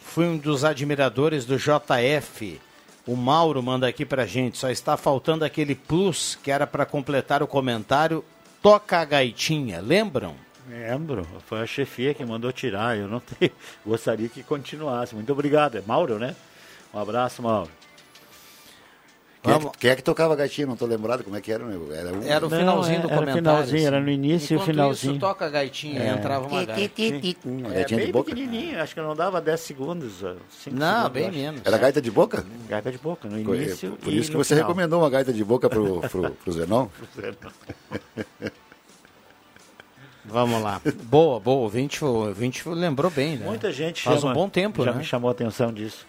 [0.00, 2.60] fui um dos admiradores do JF.
[3.04, 4.58] O Mauro manda aqui pra gente.
[4.58, 8.24] Só está faltando aquele plus que era para completar o comentário
[8.62, 10.34] Toca a Gaitinha, lembram?
[10.68, 13.22] Lembro, foi a chefia que mandou tirar, eu não
[13.84, 15.14] gostaria que continuasse.
[15.14, 16.36] Muito obrigado, é Mauro, né?
[16.92, 17.70] Um abraço, Mauro.
[19.42, 20.66] Quem é, que, quem é, que, tocava a gaitinha?
[20.66, 21.64] Não estou lembrado como é que era.
[21.64, 22.22] Era, um...
[22.22, 23.34] era o finalzinho não, do era comentário.
[23.34, 23.86] Finalzinho, assim.
[23.86, 25.12] Era no início e o finalzinho.
[25.12, 26.08] Isso, toca a gaitinha, é.
[26.10, 26.92] entrava uma gaita.
[27.46, 28.30] Uma gaitinha é, de boca?
[28.30, 30.20] pequenininho, acho que não dava 10 segundos.
[30.20, 31.62] não, segundos, bem menos.
[31.64, 32.44] Era gaita de boca?
[32.68, 34.68] Gaita de boca, no início Por, por isso que você final.
[34.68, 36.88] recomendou uma gaita de boca pro, pro, pro Zenon?
[36.92, 38.50] pro Zenon.
[40.22, 40.80] Vamos lá.
[41.04, 41.66] Boa, boa.
[41.66, 43.46] O 20, o 20 lembrou bem, né?
[43.46, 44.98] Muita gente Faz chama, um bom tempo, já né?
[44.98, 46.06] me chamou a atenção disso.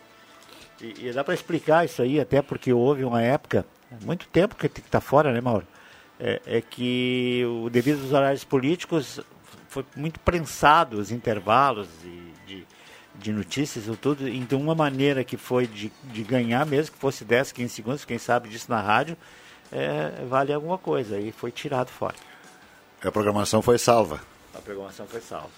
[0.82, 3.66] E, e dá para explicar isso aí, até porque houve uma época,
[4.04, 5.66] muito tempo que está fora, né, Mauro?
[6.20, 9.20] É, é, que, o, devido aos horários políticos,
[9.70, 12.68] foi muito prensado os intervalos de, de,
[13.16, 17.24] de notícias e tudo, então uma maneira que foi de, de ganhar, mesmo que fosse
[17.24, 19.18] 10, 15 segundos, quem sabe disso na rádio,
[19.72, 22.16] é, vale alguma coisa, e foi tirado fora.
[23.04, 24.22] A programação foi salva.
[24.54, 25.50] A programação foi salva.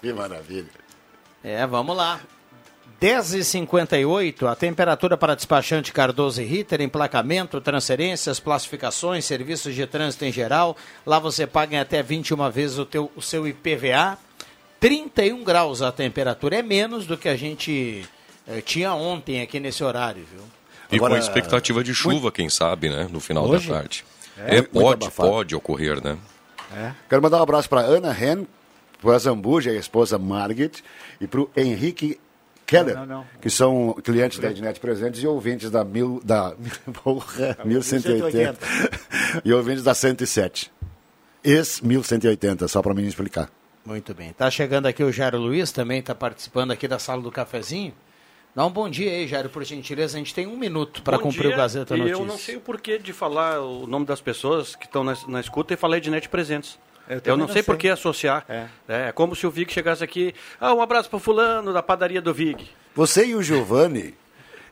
[0.00, 0.70] Que maravilha.
[1.42, 2.20] É, vamos lá.
[3.02, 10.30] 10h58, a temperatura para despachante Cardoso e Ritter, emplacamento, transferências, classificações, serviços de trânsito em
[10.30, 10.76] geral.
[11.04, 14.16] Lá você paga em até 21 vezes o, teu, o seu IPVA.
[14.78, 18.04] 31 graus a temperatura, é menos do que a gente
[18.46, 20.42] eh, tinha ontem aqui nesse horário, viu?
[20.90, 22.32] E Agora, com a expectativa de chuva, muito...
[22.32, 23.08] quem sabe, né?
[23.10, 23.68] No final hoje?
[23.68, 24.04] da tarde.
[24.38, 26.16] É, é pode, pode ocorrer, né?
[26.72, 26.92] É.
[27.08, 28.44] Quero mandar um abraço para Ana Ren,
[29.00, 30.84] para a Zambuja, a esposa Margit,
[31.20, 32.20] e para o Henrique
[32.66, 33.26] Keller, não, não, não.
[33.40, 36.54] que são clientes da Ednet Presentes e ouvintes da, mil, da
[37.02, 38.58] porra, 1180
[39.44, 40.72] e ouvintes da 107.
[41.44, 43.50] Ex-1180, só para mim explicar.
[43.84, 44.32] Muito bem.
[44.32, 47.92] Tá chegando aqui o Jairo Luiz, também está participando aqui da sala do cafezinho.
[48.54, 50.16] Dá um bom dia aí, Jairo, por gentileza.
[50.16, 52.18] A gente tem um minuto para cumprir dia, o Gazeta Notícias.
[52.18, 55.16] E eu não sei o porquê de falar o nome das pessoas que estão na,
[55.26, 56.78] na escuta e falei de Net Presentes.
[57.08, 58.44] Eu, eu não, não, sei, por que associar.
[58.48, 58.66] É.
[58.88, 59.08] é.
[59.08, 60.34] É, como se o Vig chegasse aqui.
[60.60, 62.70] Ah, um abraço para fulano da padaria do Vig.
[62.94, 64.14] Você e o Giovanni,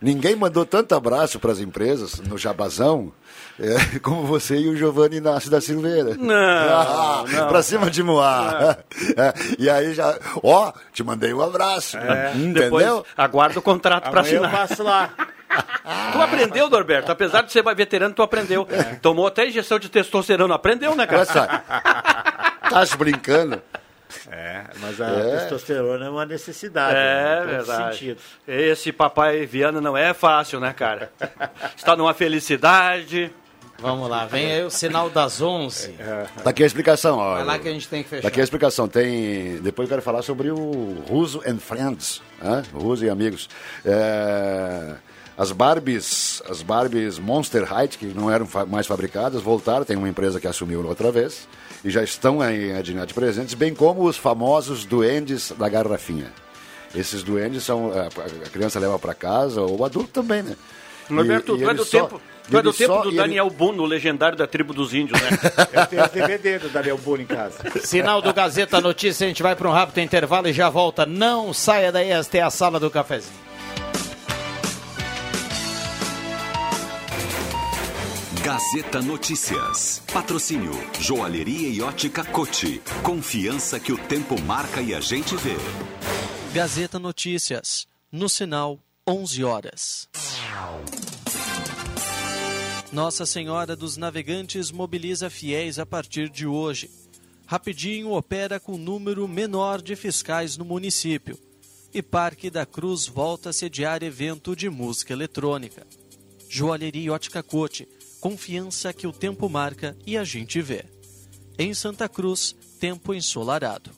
[0.01, 3.13] ninguém mandou tanto abraço para as empresas no Jabazão
[3.61, 6.17] é, como você e o Giovanni Inácio da Silveira.
[6.17, 7.49] Não, ah, não.
[7.49, 8.79] Pra cima de Moá.
[9.17, 11.99] É, e aí já, ó, te mandei um abraço.
[11.99, 12.63] É, entendeu?
[12.65, 14.51] Depois aguarda o contrato para assinar.
[14.51, 15.11] Eu passo lá.
[16.13, 17.11] Tu aprendeu, Norberto?
[17.11, 18.69] Apesar de ser mais veterano, tu aprendeu.
[18.71, 18.95] É.
[18.97, 20.55] Tomou até injeção de testosterona.
[20.55, 21.27] Aprendeu, né, cara?
[22.71, 23.61] Tá brincando?
[24.31, 25.39] É, mas a é.
[25.39, 26.97] testosterona é uma necessidade.
[26.97, 27.47] É, né?
[27.47, 27.99] verdade.
[27.99, 28.21] Sentido.
[28.47, 31.13] Esse papai Viana não é fácil, né, cara?
[31.77, 33.33] Está numa felicidade.
[33.79, 35.97] Vamos lá, vem aí o sinal das 11.
[35.99, 36.27] É.
[36.45, 37.19] Daqui a explicação.
[37.19, 38.23] Ó, Vai lá que a gente tem que fechar.
[38.23, 38.87] Daqui a explicação.
[38.87, 42.21] Tem, depois eu quero falar sobre o Russo and Friends.
[42.43, 42.63] Né?
[42.75, 43.49] Russo e amigos.
[43.85, 44.97] É...
[45.41, 49.87] As Barbies, as Barbies Monster Height, que não eram mais fabricadas, voltaram.
[49.87, 51.49] Tem uma empresa que assumiu outra vez.
[51.83, 56.31] E já estão em Adnet presentes, bem como os famosos duendes da garrafinha.
[56.95, 57.91] Esses duendes são.
[57.91, 60.55] A criança leva para casa, ou o adulto também, né?
[61.09, 62.21] Norberto, tu é do só, tempo.
[62.51, 63.57] Tu é do tempo só, do Daniel ele...
[63.57, 65.31] Boone, o legendário da tribo dos índios, né?
[65.73, 67.57] Eu tenho o DVD do Daniel Boone em casa.
[67.83, 71.07] Sinal do Gazeta Notícia, a gente vai para um rápido intervalo e já volta.
[71.07, 73.50] Não saia daí, esta é a sala do cafezinho.
[78.43, 80.03] Gazeta Notícias.
[80.11, 82.81] Patrocínio Joalheria e Ótica Cote.
[83.03, 85.57] Confiança que o tempo marca e a gente vê.
[86.55, 87.87] Gazeta Notícias.
[88.11, 90.09] No sinal 11 horas.
[92.91, 96.91] Nossa Senhora dos Navegantes mobiliza fiéis a partir de hoje.
[97.45, 101.39] Rapidinho opera com número menor de fiscais no município.
[101.93, 105.87] E Parque da Cruz volta a sediar evento de música eletrônica.
[106.49, 107.87] Joalheria e Ótica Cote
[108.21, 110.85] confiança que o tempo marca e a gente vê.
[111.59, 113.91] Em Santa Cruz, tempo ensolarado.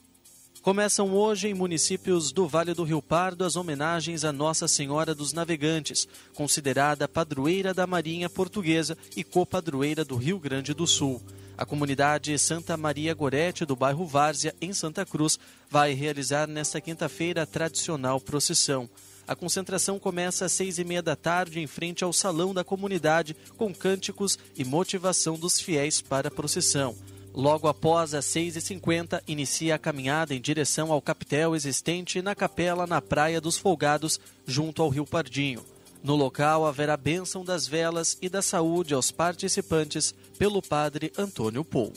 [0.61, 5.33] Começam hoje em municípios do Vale do Rio Pardo as homenagens a Nossa Senhora dos
[5.33, 11.21] Navegantes, considerada padroeira da Marinha Portuguesa e copadroeira do Rio Grande do Sul.
[11.57, 15.37] A comunidade Santa Maria Gorete, do bairro Várzea, em Santa Cruz,
[15.69, 18.89] vai realizar nesta quinta-feira a tradicional procissão.
[19.27, 23.35] A concentração começa às seis e meia da tarde em frente ao salão da comunidade,
[23.57, 26.95] com cânticos e motivação dos fiéis para a procissão.
[27.33, 33.01] Logo após as 6h50, inicia a caminhada em direção ao capitel existente na capela na
[33.01, 35.65] Praia dos Folgados, junto ao Rio Pardinho.
[36.03, 41.93] No local haverá bênção das velas e da saúde aos participantes pelo padre Antônio Pou.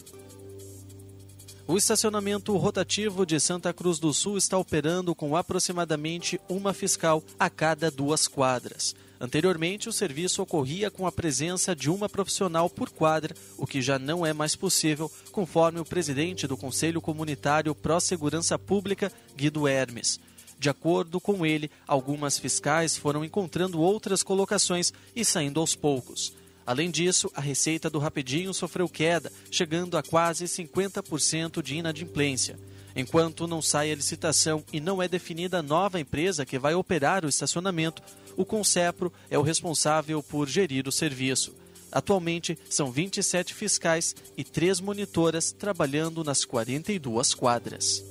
[1.68, 7.50] O estacionamento rotativo de Santa Cruz do Sul está operando com aproximadamente uma fiscal a
[7.50, 8.94] cada duas quadras.
[9.20, 13.98] Anteriormente, o serviço ocorria com a presença de uma profissional por quadra, o que já
[13.98, 20.20] não é mais possível, conforme o presidente do Conselho Comunitário Pró Segurança Pública, Guido Hermes.
[20.60, 26.32] De acordo com ele, algumas fiscais foram encontrando outras colocações e saindo aos poucos.
[26.66, 32.58] Além disso, a receita do Rapidinho sofreu queda, chegando a quase 50% de inadimplência.
[32.96, 37.24] Enquanto não sai a licitação e não é definida a nova empresa que vai operar
[37.24, 38.02] o estacionamento,
[38.36, 41.54] o Concepro é o responsável por gerir o serviço.
[41.92, 48.04] Atualmente, são 27 fiscais e 3 monitoras trabalhando nas 42 quadras.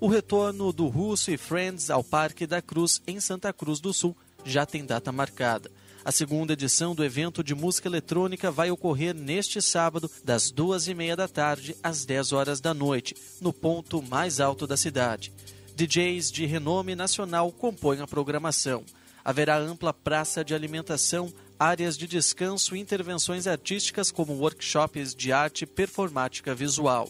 [0.00, 4.16] O retorno do Russo e Friends ao Parque da Cruz, em Santa Cruz do Sul,
[4.44, 5.70] já tem data marcada.
[6.04, 10.94] A segunda edição do evento de música eletrônica vai ocorrer neste sábado, das duas e
[10.94, 15.32] meia da tarde às 10 horas da noite, no ponto mais alto da cidade.
[15.74, 18.84] DJs de renome nacional compõem a programação.
[19.24, 25.66] Haverá ampla praça de alimentação, áreas de descanso e intervenções artísticas como workshops de arte
[25.66, 27.08] performática visual.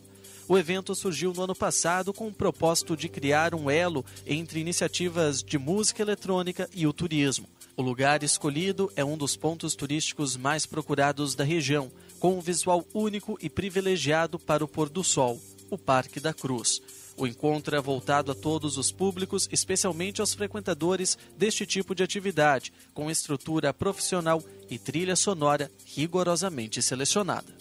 [0.49, 5.43] O evento surgiu no ano passado com o propósito de criar um elo entre iniciativas
[5.43, 7.47] de música eletrônica e o turismo.
[7.79, 11.89] O lugar escolhido é um dos pontos turísticos mais procurados da região,
[12.19, 16.83] com um visual único e privilegiado para o pôr do sol, o Parque da Cruz.
[17.17, 22.73] O encontro é voltado a todos os públicos, especialmente aos frequentadores deste tipo de atividade,
[22.93, 27.57] com estrutura profissional e trilha sonora rigorosamente selecionada.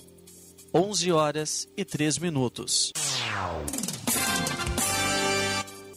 [0.73, 2.91] 11 horas e 3 minutos.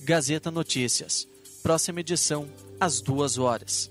[0.02, 1.26] Gazeta Notícias.
[1.62, 2.46] Próxima edição,
[2.78, 3.90] às 2 horas.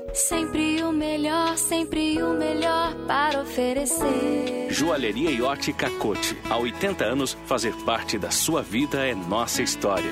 [0.13, 4.67] Sempre o melhor, sempre o melhor para oferecer.
[4.69, 6.37] Joalheria e ótica Cote.
[6.49, 10.11] Há 80 anos, fazer parte da sua vida é nossa história.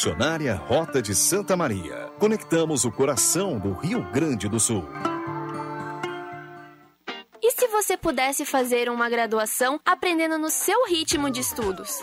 [0.00, 2.10] Concessionária Rota de Santa Maria.
[2.18, 4.82] Conectamos o coração do Rio Grande do Sul.
[7.42, 12.02] E se você pudesse fazer uma graduação aprendendo no seu ritmo de estudos?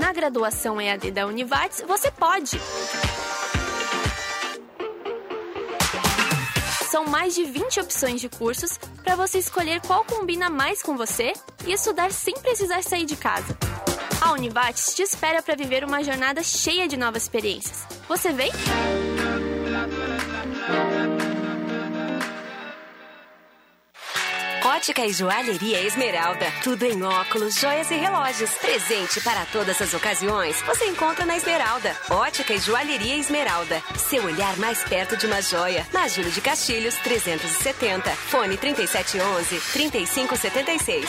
[0.00, 2.60] Na graduação EAD da Univates, você pode!
[6.90, 11.32] São mais de 20 opções de cursos para você escolher qual combina mais com você
[11.64, 13.56] e estudar sem precisar sair de casa.
[14.20, 17.86] A Univates te espera para viver uma jornada cheia de novas experiências.
[18.08, 18.50] Você vem?
[24.64, 26.46] Ótica e Joalheria Esmeralda.
[26.62, 28.50] Tudo em óculos, joias e relógios.
[28.54, 30.60] Presente para todas as ocasiões.
[30.62, 31.96] Você encontra na Esmeralda.
[32.10, 33.82] Ótica e Joalheria Esmeralda.
[33.96, 35.86] Seu olhar mais perto de uma joia.
[35.92, 38.10] Na Júlio de Castilhos, 370.
[38.10, 41.08] Fone 3711 3576.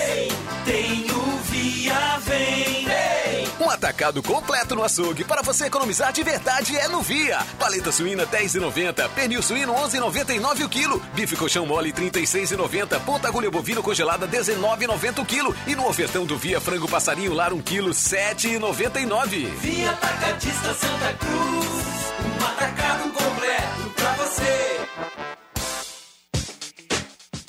[3.91, 7.39] Atacado completo no açougue para você economizar de verdade é no Via.
[7.59, 13.83] Paleta suína 10,90, pernil suíno 11,99 o quilo, bife colchão mole 36,90, ponta agulha bovino
[13.83, 19.45] congelada 19,90 o quilo e no ofertão do Via frango passarinho lar 1 quilo 7,99.
[19.57, 21.81] Via Atacadista Santa Cruz.
[22.39, 24.80] Um atacado completo pra você.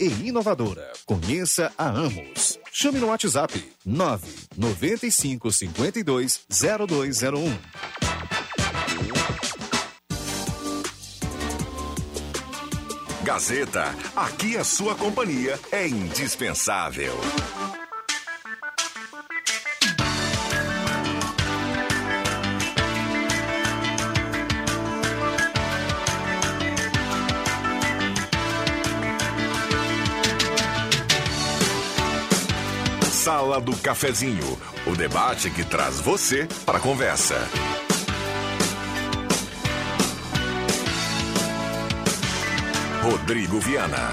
[0.00, 0.92] e inovadora.
[1.04, 2.58] Conheça a Amos.
[2.72, 7.58] Chame no WhatsApp 995 52 0201.
[13.22, 17.12] Gazeta, aqui a sua companhia é indispensável.
[33.58, 37.34] Sala do Cafezinho, o debate que traz você para a conversa.
[43.02, 44.12] Rodrigo Viana.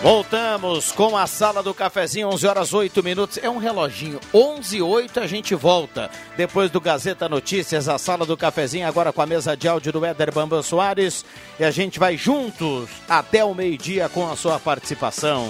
[0.00, 3.38] Voltamos com a sala do cafezinho, 11 horas 8 minutos.
[3.38, 4.20] É um reloginho.
[4.32, 6.10] 11 e 8 a gente volta.
[6.36, 10.04] Depois do Gazeta Notícias, a sala do cafezinho, agora com a mesa de áudio do
[10.04, 11.24] Éder Bambam Soares.
[11.58, 15.48] E a gente vai juntos até o meio-dia com a sua participação.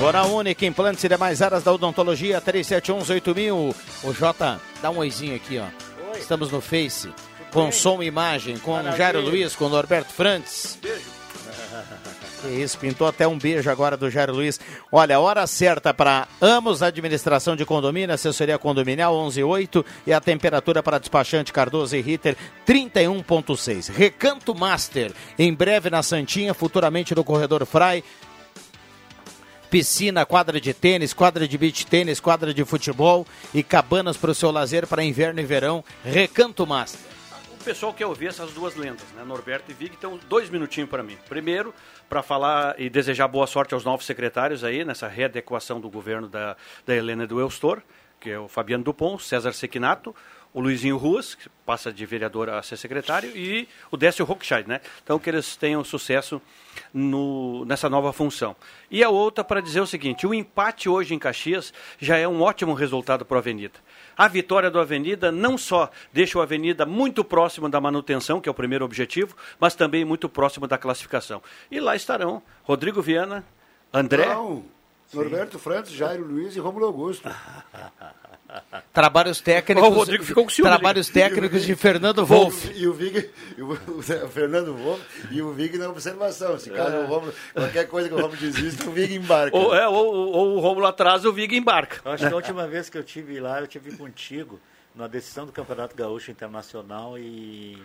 [0.00, 3.74] Oral Única, implantes e demais áreas da odontologia, 37118000.
[4.04, 5.66] O Jota, dá um oizinho aqui, ó.
[6.16, 7.12] Estamos no Face,
[7.52, 10.78] com som e imagem, com o Jairo Luiz, com o Norberto Frantes.
[12.40, 14.60] Que isso, pintou até um beijo agora do Jairo Luiz.
[14.92, 21.00] Olha, hora certa para Amos Administração de Condomínio, assessoria condominial 118 e a temperatura para
[21.00, 23.92] despachante Cardoso e Ritter 31.6.
[23.92, 28.04] Recanto Master, em breve na Santinha, futuramente no Corredor Frai.
[29.70, 34.34] Piscina, quadra de tênis, quadra de beach tênis, quadra de futebol e cabanas para o
[34.34, 35.84] seu lazer para inverno e verão.
[36.02, 37.00] Recanto Master.
[37.60, 39.22] O pessoal quer ouvir essas duas lendas, né?
[39.24, 41.18] Norberto e Vig, então dois minutinhos para mim.
[41.28, 41.74] Primeiro,
[42.08, 46.56] para falar e desejar boa sorte aos novos secretários aí nessa readequação do governo da,
[46.86, 47.82] da Helena do Eustor,
[48.18, 50.14] que é o Fabiano Dupont, César Sequinato,
[50.58, 54.80] o Luizinho Ruas, que passa de vereador a ser secretário, e o Décio Rockscheid, né?
[55.04, 56.42] Então que eles tenham sucesso
[56.92, 58.56] no, nessa nova função.
[58.90, 62.42] E a outra para dizer o seguinte: o empate hoje em Caxias já é um
[62.42, 63.78] ótimo resultado para a Avenida.
[64.16, 68.50] A vitória do Avenida não só deixa o Avenida muito próximo da manutenção, que é
[68.50, 71.40] o primeiro objetivo, mas também muito próximo da classificação.
[71.70, 73.44] E lá estarão Rodrigo Viana,
[73.92, 74.26] André.
[74.26, 74.64] Não,
[75.12, 77.28] Norberto Frantes, Jairo Luiz e Romulo Augusto.
[78.92, 79.88] Trabalhos técnicos.
[79.88, 82.72] O Rodrigo ficou com ciúme, Trabalhos técnicos de Fernando Wolff.
[82.74, 86.58] E o Vig, e o, o Fernando Wolff e o Vig na observação.
[86.58, 89.56] Se caso o Romulo, qualquer coisa que o Romulo desista, o Vig embarca.
[89.56, 92.00] Ou, é, ou, ou o Romulo atrasa, o Vig embarca.
[92.04, 94.58] Eu acho que a última vez que eu tive lá, eu tive contigo
[94.94, 97.78] na decisão do Campeonato Gaúcho Internacional e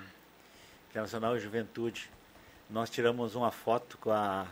[0.89, 2.09] Internacional e Juventude.
[2.69, 4.47] Nós tiramos uma foto com a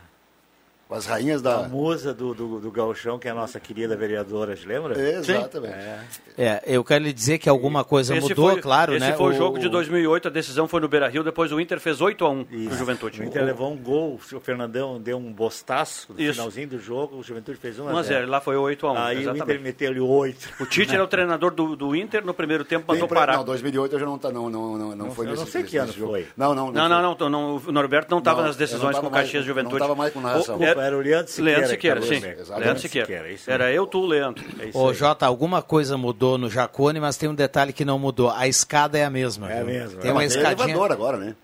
[0.92, 1.60] com as rainhas da...
[1.60, 5.00] A musa do, do, do gauchão, que é a nossa querida vereadora, te lembra?
[5.00, 5.72] Exatamente.
[5.74, 5.98] É.
[6.36, 9.14] É, eu quero lhe dizer que alguma coisa Esse mudou, foi, claro, esse né?
[9.14, 12.24] foi o jogo de 2008, a decisão foi no Beira-Rio, depois o Inter fez 8
[12.24, 13.20] a 1 pro Juventude.
[13.22, 16.34] O Inter levou um gol, o Fernandão deu um bostaço no Isso.
[16.34, 18.96] finalzinho do jogo, o Juventude fez 1 1 a 0, lá foi 8 a 1.
[18.98, 19.42] Aí o exatamente.
[19.44, 20.48] Inter meteu-lhe 8.
[20.60, 23.36] O Tite era o treinador do, do Inter, no primeiro tempo mandou pra- parar.
[23.38, 25.62] Não, 2008 eu já não tá, não, não, não, não, foi eu nesse não sei
[25.62, 26.12] que ano jogo.
[26.12, 26.26] foi.
[26.36, 29.06] Não, não, Não, não, não, não, o Norberto não estava Não, nas não decisões com
[29.06, 29.78] o Caxias não Juventude.
[29.78, 30.58] tava mais com narração.
[30.82, 31.50] Era o Leandro Siqueira.
[31.58, 32.20] Leandro Siqueira, que sim.
[32.20, 33.06] Leandro Siqueira.
[33.06, 34.44] Siqueira, isso Era eu, tu, Leandro.
[34.58, 34.94] É isso Ô, aí.
[34.94, 38.30] Jota, alguma coisa mudou no Jacone, mas tem um detalhe que não mudou.
[38.30, 39.50] A escada é a mesma.
[39.52, 40.00] É a mesma.
[40.00, 40.68] Tem É, uma mas Tem escadinha.
[40.70, 41.36] elevador agora, né?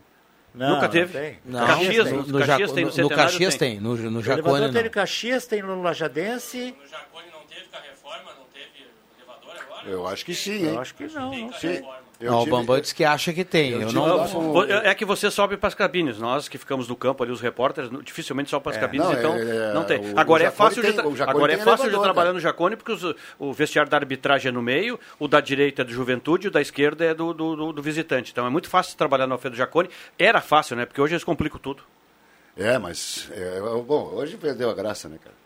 [0.55, 1.12] Não, Nunca não teve.
[1.18, 1.39] tem.
[1.45, 2.16] Não, Caxias, tem.
[2.18, 3.70] no- no, Caxias tem, no no, Centenário Caxias tem.
[3.74, 4.72] tem, no, no Jacone elevador não.
[4.74, 6.74] tem no Caxias, tem no Lajadense.
[9.86, 10.74] Eu acho que sim, hein?
[10.74, 11.30] Eu acho que não.
[11.30, 11.59] não Sim.
[11.61, 11.84] sei.
[12.20, 13.70] Eu Não, o Bambam disse que acha que tem.
[13.70, 14.62] Eu, tive não.
[14.82, 16.18] É que você sobe para as cabines.
[16.18, 18.80] Nós que ficamos no campo ali, os repórteres, dificilmente sobem para as É.
[18.80, 20.00] cabines, Não, então é- não tem.
[20.00, 22.32] o- Agora o é fácil de tem- tra- Jacone agora é fácil de elevador, trabalhar
[22.32, 25.84] no Jacone porque os- o vestiário da arbitragem é no meio, o da direita é
[25.84, 28.32] do Juventude, o da esquerda é do, do, do- do visitante.
[28.32, 29.88] Então é muito fácil de trabalhar no Alfredo Jacone.
[30.18, 30.86] Era fácil, né?
[30.86, 31.84] Porque hoje eles complicam tudo.
[32.56, 33.30] É, mas.
[33.32, 35.36] é, bom, hoje perdeu a graça, né, cara?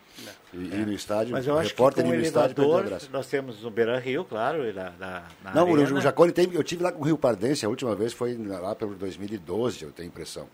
[0.53, 2.55] E, e no estádio, Mas eu o acho que repórter com o ir no estádio
[2.55, 3.09] perdeu a elevador, graça.
[3.11, 5.97] nós temos no Beira Rio, claro, e na, na, na Não, o- arena.
[5.97, 6.47] o Jacone tem.
[6.53, 9.91] Eu tive lá com o Rio Pardense, a última vez foi lá pelo 2012, eu
[9.91, 10.47] tenho impressão.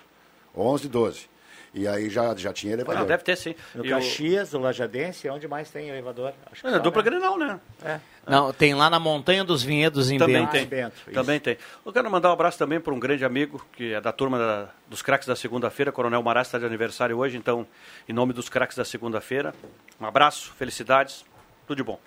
[0.55, 1.27] 11, 12.
[1.71, 3.01] E aí já, já tinha elevador.
[3.01, 3.53] Não, deve ter sim.
[3.75, 6.33] No E o- Caxias, no Lajadense, é onde mais tem elevador.
[6.51, 7.09] Acho que É, só, dupla né?
[7.11, 7.59] Grenal, né?
[7.85, 7.99] É.
[8.25, 10.51] Não, tem lá na Montanha dos Vinhedos em Também Bento.
[10.51, 10.63] tem.
[10.63, 10.95] em Bento.
[11.13, 11.57] Também tem.
[11.85, 14.69] Eu quero mandar um abraço também para um grande amigo, que é da turma da-
[14.87, 17.67] dos craques da segunda-feira, Coronel Marás está de aniversário hoje, então,
[18.07, 19.53] em nome dos craques da segunda-feira,
[19.99, 21.25] um abraço, felicidades,
[21.67, 21.99] tudo de bom.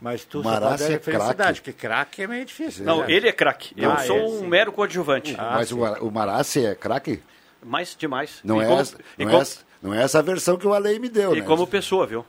[0.00, 1.60] Mas tu Marassi é felicidade, craque.
[1.60, 2.84] porque craque é meio difícil.
[2.84, 3.06] Não, né?
[3.12, 4.46] ele é craque, eu Ah, sou é, um sim.
[4.48, 5.34] mero coadjuvante.
[5.38, 5.74] Ah, Mas sim.
[5.74, 7.22] o, Marassi é craque?
[7.62, 8.40] Mais demais.
[8.44, 10.66] Não, e é como, essa, e não, como- é essa, não é essa versão que
[10.66, 11.46] o Alei me deu, e né?
[11.46, 12.26] como pessoa, viu?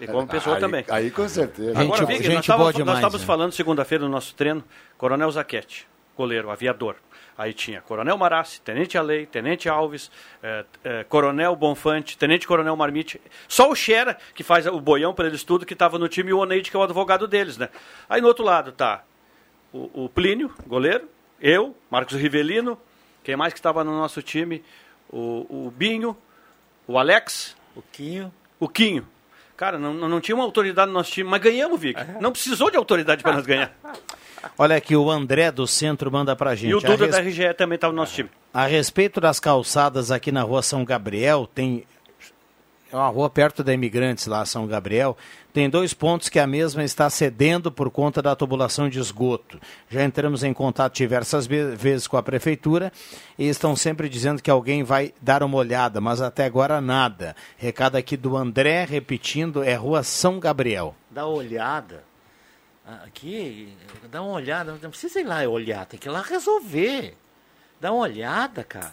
[0.00, 0.84] E como pessoa aí, também.
[0.88, 1.74] Aí com certeza.
[1.74, 3.26] Gente, Agora, Vig, estávamos, nós estávamos né?
[3.26, 4.64] falando segunda-feira no nosso treino,
[4.96, 5.86] Coronel Zaquete,
[6.16, 6.96] goleiro, aviador.
[7.36, 10.10] Aí tinha Coronel Marassi, Tenente Alei, Tenente Alves,
[10.42, 13.18] eh, eh, Coronel Bonfante, Tenente Coronel Marmite.
[13.48, 16.32] Só o Xera, que faz o boião para eles tudo, que estava no time, e
[16.34, 17.70] o Oneide, que é o advogado deles, né?
[18.08, 19.02] Aí no outro lado tá
[19.72, 21.08] o, o Plínio, goleiro,
[21.40, 22.78] eu, Marcos Rivelino,
[23.24, 24.62] quem mais que estava no nosso time?
[25.08, 26.16] O, o Binho,
[26.86, 28.32] o Alex, O Quinho.
[28.58, 29.08] o Quinho.
[29.60, 32.00] Cara, não, não tinha uma autoridade no nosso time, mas ganhamos, Vic.
[32.00, 32.16] É.
[32.18, 33.70] Não precisou de autoridade para nós ganhar.
[34.56, 36.70] Olha aqui, o André do Centro manda pra gente.
[36.70, 38.30] E o Duda res- da RGE também estava no nosso time.
[38.54, 41.84] A respeito das calçadas aqui na rua São Gabriel, tem.
[42.92, 45.16] É uma rua perto da Imigrantes lá, São Gabriel.
[45.52, 49.60] Tem dois pontos que a mesma está cedendo por conta da tubulação de esgoto.
[49.88, 52.92] Já entramos em contato diversas ve- vezes com a prefeitura
[53.38, 57.36] e estão sempre dizendo que alguém vai dar uma olhada, mas até agora nada.
[57.56, 60.94] Recado aqui do André, repetindo, é rua São Gabriel.
[61.10, 62.02] Dá uma olhada.
[62.84, 63.72] Ah, Aqui,
[64.10, 64.76] dá uma olhada.
[64.82, 67.16] Não precisa ir lá olhar, tem que ir lá resolver.
[67.80, 68.92] Dá uma olhada, cara.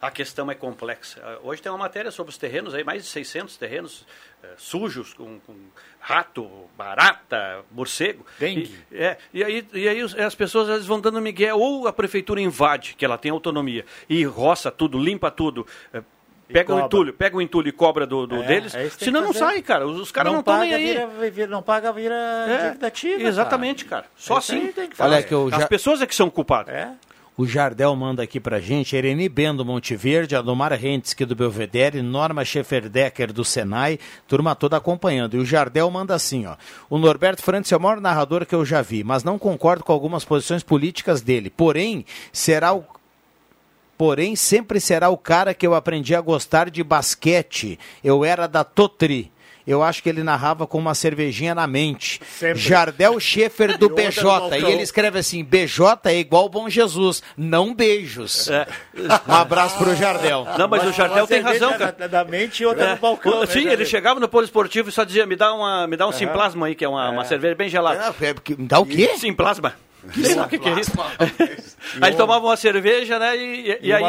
[0.00, 1.20] A questão é complexa.
[1.42, 4.06] Hoje tem uma matéria sobre os terrenos aí, mais de 600 terrenos
[4.44, 5.54] eh, sujos, com, com
[5.98, 8.24] rato, barata, morcego.
[8.38, 8.72] Dengue.
[8.92, 11.88] E, é, e aí, e aí os- as pessoas às vezes vão dando migué, ou
[11.88, 15.66] a prefeitura invade, que ela tem autonomia, e roça tudo, limpa tudo.
[15.92, 16.02] eh,
[16.50, 19.34] Pega o entulho, pega o entulho e cobra do, do É, deles, é senão não
[19.34, 19.38] fazer.
[19.40, 19.86] sai, cara.
[19.86, 20.86] Os, os caras não estão nem aí.
[20.94, 22.14] Vira, vira- não paga, vira
[22.48, 23.22] É, dívida ativa.
[23.24, 24.06] Exatamente, cara.
[24.16, 24.72] Só Isso aí assim.
[24.72, 25.26] tem que Olha fazer.
[25.28, 25.66] que eu As já...
[25.68, 26.72] pessoas é que são culpadas.
[26.74, 26.90] É.
[27.38, 32.44] O Jardel manda aqui pra gente, Ereni Bendo Monte Verde, Adomar Rentski do Belvedere, Norma
[32.44, 35.36] Schefferdecker do Senai, turma toda acompanhando.
[35.36, 36.56] E o Jardel manda assim, ó.
[36.90, 39.92] O Norberto Frantz é o maior narrador que eu já vi, mas não concordo com
[39.92, 41.48] algumas posições políticas dele.
[41.48, 42.84] Porém, será o
[43.96, 47.78] Porém, sempre será o cara que eu aprendi a gostar de basquete.
[48.02, 49.30] Eu era da Totri.
[49.68, 52.20] Eu acho que ele narrava com uma cervejinha na mente.
[52.38, 52.58] Sempre.
[52.58, 54.58] Jardel Schaefer do E BJ.
[54.58, 58.48] E ele escreve assim: BJ é igual Bom Jesus, não beijos.
[58.48, 58.66] É.
[59.28, 60.46] Um abraço pro Jardel.
[60.58, 61.92] Não, mas o Jardel tem razão, cara.
[61.92, 62.90] Da, da mente e outra É.
[62.94, 63.32] no balcão.
[63.32, 63.86] O- né, Sim, ele Jardel?
[63.86, 66.74] chegava no polo esportivo e só dizia, me dá, uma, me dá um simplasma aí,
[66.74, 68.14] que é uma, uma cerveja bem gelada.
[68.20, 69.16] É, porque- Dá o quê?
[69.18, 69.74] Simplasma.
[70.14, 70.92] Sei lá o que, que é isso.
[72.00, 73.36] aí ele tomava uma cerveja, né?
[73.36, 74.02] E, e, E aí.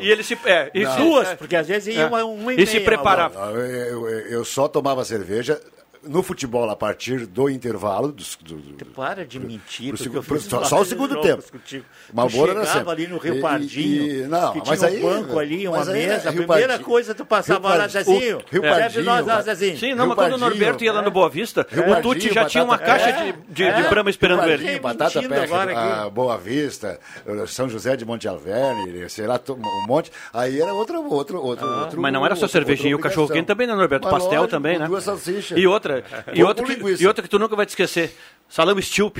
[0.00, 0.38] E ele se.
[0.44, 2.06] É, e se- Duas, é, porque às vezes ia É.
[2.06, 3.46] uma, uma e, E se meia, preparava.
[3.52, 5.60] Não, Eu, eu- eu só tomava cerveja
[6.08, 8.12] no futebol, a partir do intervalo.
[8.12, 9.88] Dos, do, do, Para de mentir.
[9.88, 11.42] pro porque segu- eu pro- fiz só, o segundo tempo.
[11.50, 11.84] contigo.
[12.12, 12.90] Malboro era sempre.
[12.90, 15.68] ali no Rio E- e- Pardinho, e- não, que mas tinha aí- um banco ali,
[15.68, 16.28] uma mas aí mesa.
[16.28, 18.40] A Rio primeira Pardinho- coisa tu passava Rio lá, Pardinho- Zezinho.
[18.50, 19.78] Rio Pardinho, nós lá, Zezinho.
[19.78, 22.02] Sim, não, Rio mas quando o Pardinho, Norberto ia lá no Boa Vista, o Tuti
[22.02, 24.56] Pardinho, já tinha uma caixa É, de, de, é, de brama esperando ele.
[24.62, 26.06] Pardinho, batata mentindo perto, agora aqui.
[26.06, 26.98] a Boa Vista,
[27.48, 30.10] São José de Monte Alverne, sei lá, um monte.
[30.32, 33.66] Aí era outro, outro, outro, outro Mas não era só cervejinha, o cachorro quente também,
[33.66, 34.08] né, Norberto?
[34.10, 34.86] Mas Pastel também, né?
[34.86, 35.58] Duas salsichas.
[35.58, 35.95] E outra,
[36.32, 38.14] e Com outra, que, e outra que tu nunca vai te esquecer.
[38.48, 39.18] Salame Stilp.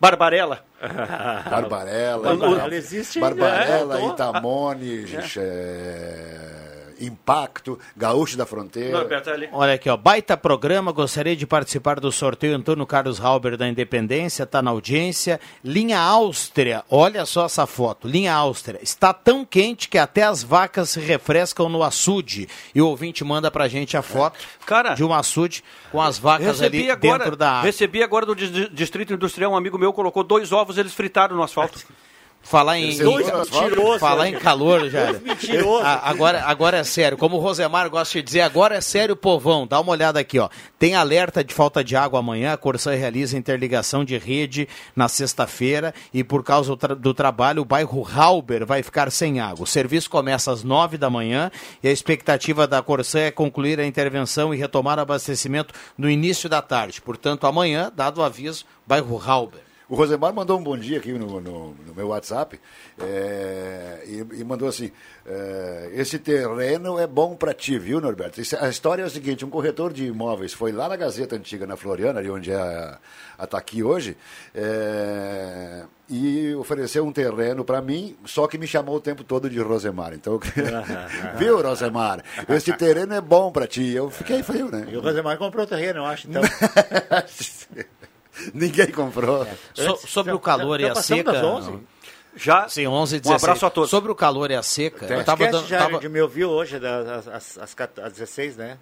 [0.00, 0.64] Barbarella.
[0.82, 5.04] Barbarella, Barbarella Barbarella, é, eu tô- Itamone,
[5.36, 6.61] eh,
[7.04, 8.90] Impacto, Gaúcho da Fronteira.
[8.98, 9.48] Norberto ali.
[9.52, 14.46] Olha aqui, ó, baita programa, gostaria de participar do sorteio Antônio Carlos Halber da Independência,
[14.46, 15.40] tá na audiência.
[15.64, 20.90] Linha Áustria, olha só essa foto, linha Áustria, está tão quente que até as vacas
[20.90, 22.48] se refrescam no açude.
[22.74, 26.62] E o ouvinte manda pra gente a foto Cara, de um açude com as vacas
[26.62, 27.62] ali agora, dentro da água.
[27.62, 31.42] recebi agora do dis- Distrito Industrial, um amigo meu colocou dois ovos, eles fritaram no
[31.42, 31.80] asfalto.
[32.42, 35.08] Falar em, Dois em- mentirosos, falar em calor, já.
[36.02, 37.16] agora, agora é sério.
[37.16, 39.66] Como o Rosemar gosta de dizer, agora é sério, povão.
[39.66, 40.48] Dá uma olhada aqui, ó.
[40.78, 42.52] Tem alerta de falta de água amanhã.
[42.52, 47.62] A Corsã realiza interligação de rede na sexta-feira e por causa do, tra- do trabalho,
[47.62, 49.64] o bairro Halber vai ficar sem água.
[49.64, 51.50] O serviço começa às nove da manhã
[51.82, 56.48] e a expectativa da Corsã é concluir a intervenção e retomar o abastecimento no início
[56.48, 57.00] da tarde.
[57.00, 59.60] Portanto, amanhã, dado o aviso, bairro Halber.
[59.92, 62.58] O Rosemar mandou um bom dia aqui no, no- no meu WhatsApp
[62.98, 64.90] é, e, e mandou assim:
[65.26, 68.40] é, esse terreno é bom para ti, viu, Norberto?
[68.40, 71.66] Isso- a história é o seguinte: um corretor de imóveis foi lá na Gazeta Antiga,
[71.66, 72.98] na Floriana, ali onde é a,
[73.36, 74.16] a tá aqui hoje,
[74.54, 79.60] é, e ofereceu um terreno para mim, só que me chamou o tempo todo de
[79.60, 80.14] Rosemar.
[80.14, 80.40] Então,
[81.38, 82.24] viu, Rosemar?
[82.48, 83.90] Esse terreno é bom para ti.
[83.92, 84.86] Eu fiquei feio, né?
[84.90, 86.40] E o Rosemar comprou o terreno, eu acho, então.
[88.54, 89.46] Ninguém comprou.
[89.74, 91.32] So- sobre o calor e já a seca.
[91.32, 91.78] das 11?
[92.34, 92.66] Já.
[92.68, 93.42] Sim, 11 e Um 16.
[93.44, 93.90] abraço a todos.
[93.90, 95.66] Sobre o calor e a seca, eu Esquece tava dando.
[95.68, 98.78] já tava- de me ouvir hoje, das, às, às, às 16, né?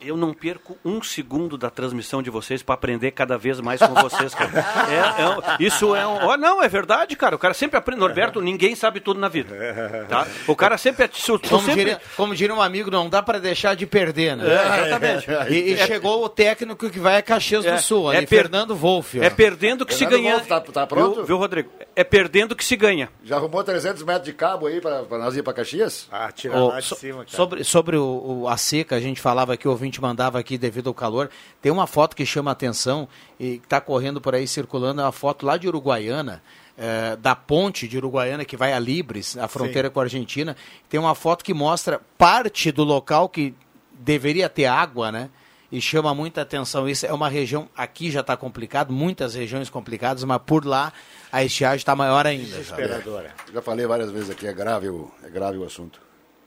[0.00, 3.92] Eu não perco um segundo da transmissão de vocês para aprender cada vez mais com
[3.94, 4.48] vocês, cara.
[4.88, 6.24] É- é isso é um.
[6.28, 7.34] ó, não, é verdade, cara.
[7.34, 7.98] O cara sempre aprende.
[8.00, 9.54] Norberto, ninguém sabe tudo na vida.
[10.08, 10.26] Tá?
[10.46, 11.04] O cara sempre.
[11.04, 13.74] é- se o- tu Como, sempre- diria, como diria um amigo, não dá pra deixar
[13.74, 14.44] de perder, né?
[14.46, 15.26] É, exatamente.
[15.52, 18.26] E, e É- chegou o técnico que vai a Caxias É, do Sul, é ali,
[18.26, 19.18] per- Fernando Wolff.
[19.20, 20.34] É perdendo que se Fernando ganha.
[20.36, 21.14] Wolff, tá- tá pronto?
[21.16, 21.70] Viu, viu, Rodrigo?
[22.00, 23.10] É perdendo que se ganha.
[23.24, 26.06] Já arrumou 300 metros de cabo aí para nós ir para Caxias?
[26.12, 27.28] Ah, tira Ô, lá de so- cima, cara.
[27.36, 30.86] sobre sobre o, o- a seca, a gente falava que o ouvinte mandava aqui devido
[30.88, 31.28] ao calor.
[31.60, 33.08] Tem uma foto que chama a atenção
[33.40, 36.40] e que está correndo por aí circulando, é uma foto lá de Uruguaiana.
[36.80, 40.56] eh, da ponte de Uruguaiana que vai a Libres, a fronteira com a Argentina,
[40.88, 43.52] tem uma foto que mostra parte do local que
[43.98, 45.28] deveria ter água, né?
[45.70, 46.88] E chama muita atenção.
[46.88, 50.92] Isso é uma região, aqui já está complicado, muitas regiões complicadas, mas por lá
[51.30, 52.56] a estiagem está maior ainda.
[52.56, 53.34] Desesperadora.
[53.52, 56.00] Já falei várias vezes aqui, é grave o, é grave o assunto.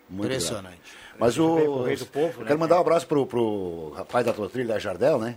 [0.09, 0.77] Muito Impressionante.
[0.77, 1.01] grave.
[1.19, 1.85] Mas o.
[1.99, 5.19] Do Povo, eu né, quero mandar um abraço pro, pro rapaz da tua trilha, Jardel,
[5.19, 5.35] né?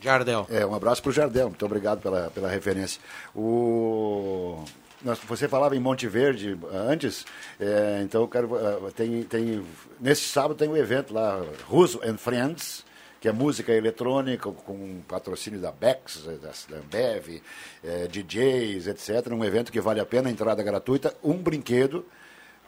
[0.00, 0.46] Jardel.
[0.50, 3.00] É, um abraço pro Jardel, muito obrigado pela, pela referência.
[3.34, 4.62] O.
[5.04, 7.24] nós- Você falava em Monte Verde antes,
[7.60, 8.56] é, então eu quero.
[8.56, 9.64] eh, Tem, tem,
[10.00, 12.84] nesse sábado tem um evento lá, Russo and Friends,
[13.20, 17.40] que é música eletrônica com patrocínio da Bex, da, Ambev,
[17.82, 19.32] eh, DJs, etc.
[19.32, 22.04] Um evento que vale a pena, entrada gratuita, um brinquedo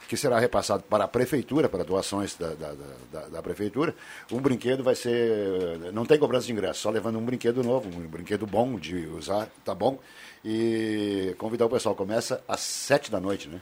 [0.09, 2.75] que será repassado para a prefeitura, para doações da, da,
[3.13, 3.93] da- da prefeitura.
[4.31, 5.91] Um brinquedo vai ser.
[5.93, 9.49] Não tem cobrança de ingresso, só levando um brinquedo novo, um brinquedo bom de usar,
[9.65, 9.99] tá bom?
[10.49, 11.97] E convidar o pessoal.
[11.97, 13.61] Começa às sete da noite, né?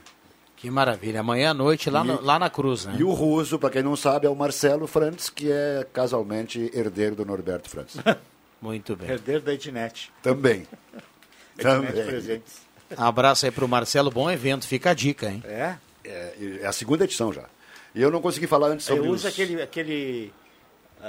[0.55, 1.19] Que maravilha.
[1.21, 2.95] Amanhã à noite lá, E- no- lá na Cruz, né?
[2.99, 7.15] E o russo, para quem não sabe, é o Marcelo Frantz, que é casualmente herdeiro
[7.15, 7.95] do Norberto Frantz.
[8.61, 9.09] Muito bem.
[9.09, 10.11] Herdeiro da Ednet.
[10.21, 10.67] Também.
[11.57, 11.61] Ednet
[11.91, 12.05] Também.
[12.05, 12.53] Presentes.
[12.95, 15.43] Abraço aí pro Marcelo, bom evento, fica a dica, hein?
[15.47, 15.75] É?
[16.03, 17.45] É, é a segunda edição já.
[17.95, 20.31] E eu não consegui falar antes sobre Eu uso os- aquele, aquele,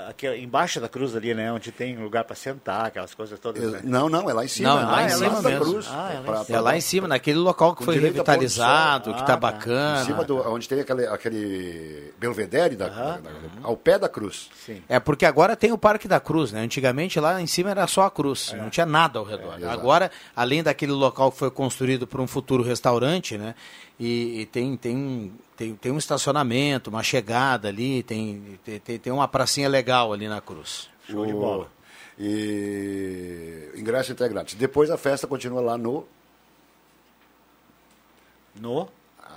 [0.09, 0.43] aquele.
[0.43, 1.53] Embaixo da cruz ali, né?
[1.53, 3.63] Onde tem lugar para sentar, aquelas coisas todas.
[3.73, 3.81] Né?
[3.85, 4.69] Não, não, é lá em cima.
[4.69, 5.57] Não, é lá Ah, em é cima da.
[5.59, 5.87] Cruz.
[5.91, 6.59] Ah, é lá em Pra- cima.
[6.59, 10.03] É lá em cima, naquele local que foi revitalizado, que Ah, tá bacana.
[10.03, 13.31] Em cima do, onde tem aquele, aquele belvedere, da, da- da-
[13.63, 14.49] ao pé da cruz.
[14.65, 14.83] Sim.
[14.89, 16.61] É porque agora tem o Parque da Cruz, né?
[16.61, 19.55] Antigamente lá em cima era só a cruz, não tinha nada ao redor.
[19.61, 23.55] É, agora, além daquele local que foi construído para um futuro restaurante, né?
[23.99, 29.27] E, e tem, tem, tem, tem um estacionamento, uma chegada ali, tem, tem, tem- uma
[29.29, 30.89] pracinha legal ali na cruz.
[31.09, 31.71] Show de O- bola.
[32.19, 34.55] E ingresso grátis.
[34.55, 36.07] Depois a festa continua lá no.
[38.59, 38.89] No?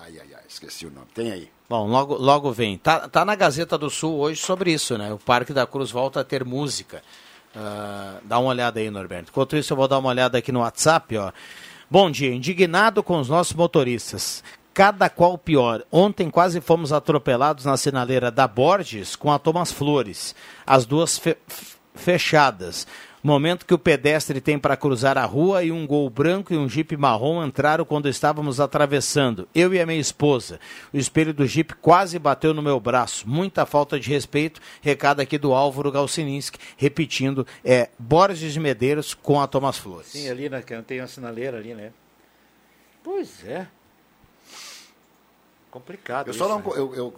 [0.02, 1.08] ai, ai, esqueci o nome.
[1.14, 1.52] Tem aí.
[1.68, 2.78] Bom, logo, logo vem.
[2.78, 5.12] Tá, tá na Gazeta do Sul hoje sobre isso, né?
[5.14, 7.04] O Parque da Cruz volta a ter música.
[7.56, 9.30] Uh, dá uma olhada aí, Norberto.
[9.32, 11.32] Enquanto isso, eu vou dar uma olhada aqui no WhatsApp, ó.
[11.92, 14.44] Bom dia, indignado com os nossos motoristas.
[14.80, 15.84] Cada qual pior.
[15.92, 20.34] Ontem quase fomos atropelados na sinaleira da Borges com a Thomas Flores.
[20.66, 21.36] As duas fe
[21.94, 22.88] fechadas.
[23.22, 26.70] Momento que o pedestre tem para cruzar a rua e um gol branco e um
[26.70, 29.50] jipe marrom entraram quando estávamos atravessando.
[29.54, 30.62] Eu e a minha esposa.
[30.94, 33.28] O espelho do jipe quase bateu no meu braço.
[33.28, 34.62] Muita falta de respeito.
[34.82, 40.08] Recado aqui do Álvaro Galsininski, repetindo, é Borges de Medeiros com a Thomas Flores.
[40.08, 41.92] Sim, ali na, tem uma sinaleira ali, né?
[43.04, 43.68] Pois é.
[45.72, 46.28] Complicado.
[46.28, 46.66] Eu, isso, só não, né?
[46.76, 47.14] eu, eu,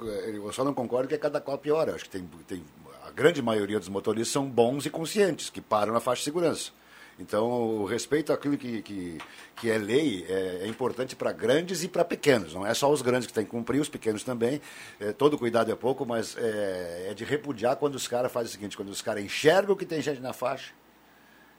[0.45, 1.87] eu só não concordo que é cada qual pior.
[1.87, 2.63] Eu acho que tem, tem,
[3.03, 6.71] a grande maioria dos motoristas são bons e conscientes, que param na faixa de segurança.
[7.19, 9.17] Então, o respeito àquilo que, que,
[9.55, 12.53] que é lei é, é importante para grandes e para pequenos.
[12.53, 14.59] Não é só os grandes que têm que cumprir, os pequenos também.
[14.99, 18.51] É, todo cuidado é pouco, mas é, é de repudiar quando os caras fazem o
[18.51, 20.73] seguinte: quando os caras enxergam que tem gente na faixa,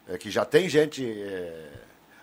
[0.09, 1.71] é, que já tem gente é,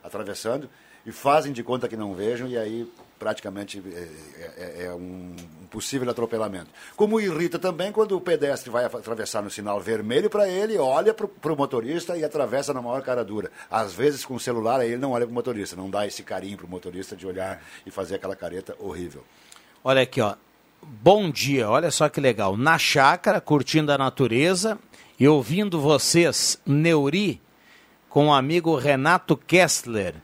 [0.04, 0.70] atravessando,
[1.06, 3.84] e fazem de conta que não vejam, e aí praticamente
[4.58, 5.36] é, é, um
[5.70, 6.68] possível atropelamento.
[6.96, 11.54] Como irrita também quando o pedestre vai atravessar no sinal vermelho para ele, olha para
[11.54, 13.52] o motorista e atravessa na maior cara dura.
[13.70, 16.24] Às vezes com o celular aí ele não olha para o motorista, não dá esse
[16.24, 19.24] carinho para o motorista de olhar e fazer aquela careta horrível.
[19.84, 20.36] Olha aqui, ó.
[20.82, 22.56] Bom dia, olha só que legal.
[22.56, 24.80] Na chácara, curtindo a natureza
[25.20, 27.42] e ouvindo vocês, Neuri,
[28.08, 30.16] com o amigo Renato Kessler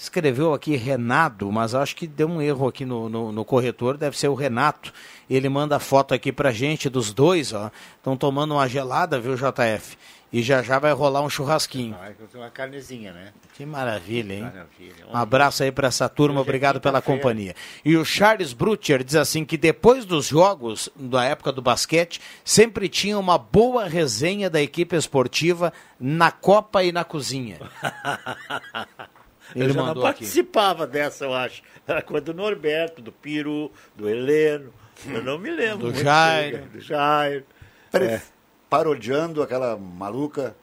[0.00, 4.18] escreveu aqui Renato, mas acho que deu um erro aqui no, no, no, corretor, deve
[4.18, 4.92] ser o Renato.
[5.28, 7.70] Ele manda foto aqui pra gente dos dois, ó.
[7.98, 9.98] Estão tomando uma gelada, viu, JF?
[10.32, 11.94] E já já vai rolar um churrasquinho.
[12.00, 13.32] Ah, uma carnezinha, né?
[13.52, 14.42] Que maravilha, hein?
[14.42, 15.06] Maravilha.
[15.12, 17.54] Um abraço aí para essa turma, obrigado pela companhia.
[17.84, 22.88] E o Charles Brutcher diz assim que depois dos jogos, da época do basquete, sempre
[22.88, 27.58] tinha uma boa resenha da equipe esportiva na copa e na cozinha.
[29.54, 30.92] Ele eu já não participava aqui.
[30.92, 31.62] dessa, eu acho.
[31.86, 34.72] Era coisa do Norberto, do Piru, do Heleno.
[35.06, 35.90] Eu não me lembro.
[35.90, 36.66] Do Jairo.
[36.66, 37.44] Do Jairo.
[37.92, 38.20] É.
[38.68, 40.54] Parodiando aquela maluca.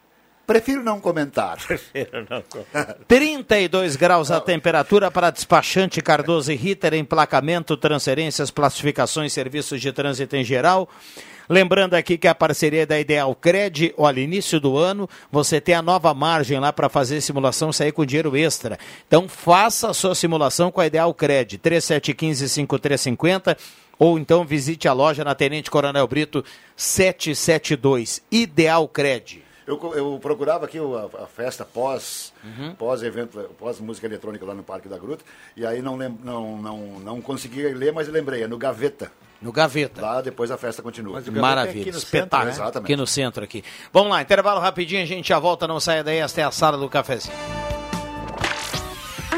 [0.45, 1.57] Prefiro não comentar.
[1.67, 2.95] Prefiro não comentar.
[3.07, 10.35] 32 graus a temperatura para despachante Cardoso e Ritter, emplacamento, transferências, classificações, serviços de trânsito
[10.37, 10.87] em geral.
[11.49, 15.81] Lembrando aqui que a parceria da Ideal Cred, olha, início do ano, você tem a
[15.81, 18.77] nova margem lá para fazer simulação sair com dinheiro extra.
[19.07, 23.57] Então faça a sua simulação com a Ideal Cred, 3715-5350
[23.99, 26.43] ou então visite a loja na Tenente Coronel Brito
[26.75, 29.43] 772, Ideal Cred.
[29.65, 32.73] Eu, eu procurava aqui a, a festa pós, uhum.
[32.75, 35.25] pós evento, pós música eletrônica lá no Parque da Gruta,
[35.57, 39.11] e aí não, lem, não, não, não consegui ler, mas lembrei, é no Gaveta.
[39.41, 40.01] No Gaveta.
[40.01, 41.21] Lá depois a festa continua.
[41.31, 42.53] Maravilha, é aqui espetáculo.
[42.53, 42.79] Centro, né?
[42.79, 43.63] Aqui no centro aqui.
[43.93, 46.77] Vamos lá, intervalo rapidinho, a gente já volta, não saia daí, esta é a sala
[46.77, 47.66] do cafezinho.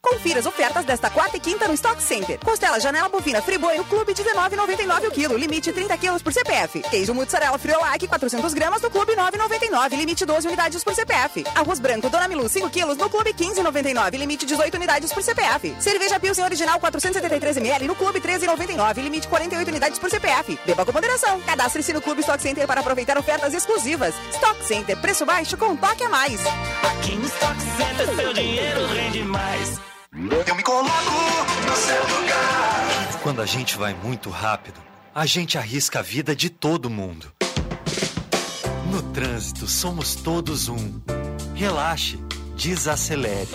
[0.00, 2.38] Confira as ofertas desta quarta e quinta no Stock Center.
[2.38, 6.82] Costela janela bovina Friboi no Clube 19,99 o quilo, limite 30 quilos por CPF.
[6.82, 11.44] Queijo mussarela Friolac 400 gramas no Clube 9,99, limite 12 unidades por CPF.
[11.54, 15.76] Arroz branco Dona Milu 5 quilos no Clube 15,99, limite 18 unidades por CPF.
[15.80, 20.58] Cerveja Pilsen original 473 ml no Clube 13,99, limite 48 unidades por CPF.
[20.66, 21.40] Beba com moderação.
[21.42, 24.14] Cadastre-se no Clube Stock Center para aproveitar ofertas exclusivas.
[24.32, 26.40] Stock Center, preço baixo com um toque a mais.
[26.82, 29.73] Aqui no Stock Center seu dinheiro rende mais.
[30.16, 30.90] Eu me coloco
[31.66, 33.20] no seu lugar.
[33.20, 34.80] Quando a gente vai muito rápido,
[35.12, 37.32] a gente arrisca a vida de todo mundo.
[38.92, 41.00] No trânsito, somos todos um.
[41.56, 42.16] Relaxe,
[42.56, 43.50] desacelere,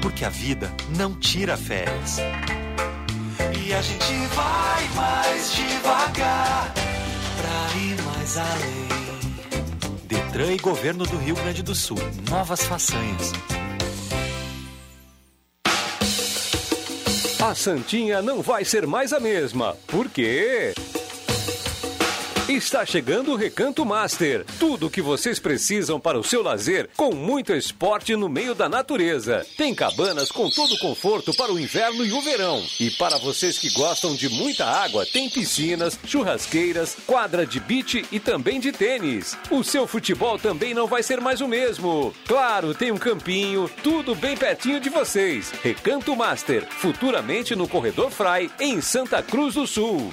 [0.00, 2.16] porque a vida não tira férias.
[3.64, 6.74] E a gente vai mais devagar
[7.36, 8.88] pra ir mais além.
[10.08, 11.98] Detran e Governo do Rio Grande do Sul.
[12.28, 13.30] Novas façanhas.
[17.42, 19.76] A Santinha não vai ser mais a mesma.
[19.88, 20.72] Por quê?
[22.52, 24.44] Está chegando o Recanto Master.
[24.58, 28.68] Tudo o que vocês precisam para o seu lazer, com muito esporte no meio da
[28.68, 29.46] natureza.
[29.56, 32.62] Tem cabanas com todo o conforto para o inverno e o verão.
[32.78, 38.20] E para vocês que gostam de muita água, tem piscinas, churrasqueiras, quadra de beach e
[38.20, 39.34] também de tênis.
[39.50, 42.14] O seu futebol também não vai ser mais o mesmo.
[42.28, 45.50] Claro, tem um campinho, tudo bem pertinho de vocês.
[45.62, 50.12] Recanto Master, futuramente no Corredor Fry, em Santa Cruz do Sul.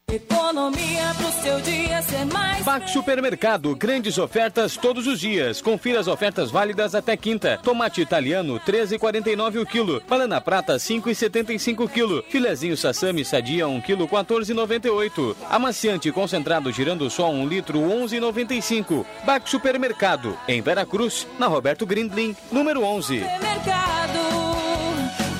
[0.09, 2.65] Economia pro seu dia ser mais.
[2.65, 5.61] Bac Supermercado, grandes ofertas todos os dias.
[5.61, 7.57] Confira as ofertas válidas até quinta.
[7.63, 10.03] Tomate italiano, 13,49 o quilo.
[10.09, 12.23] Banana prata, 5,75 o quilo.
[12.27, 15.35] Filezinho sassami sadia, 1 quilo, 14,98.
[15.49, 19.05] Amaciante concentrado girando só 1 litro, 11,95.
[19.23, 23.19] Bac Supermercado, em Veracruz, na Roberto Grindlin, número 11.
[23.19, 24.19] Supermercado.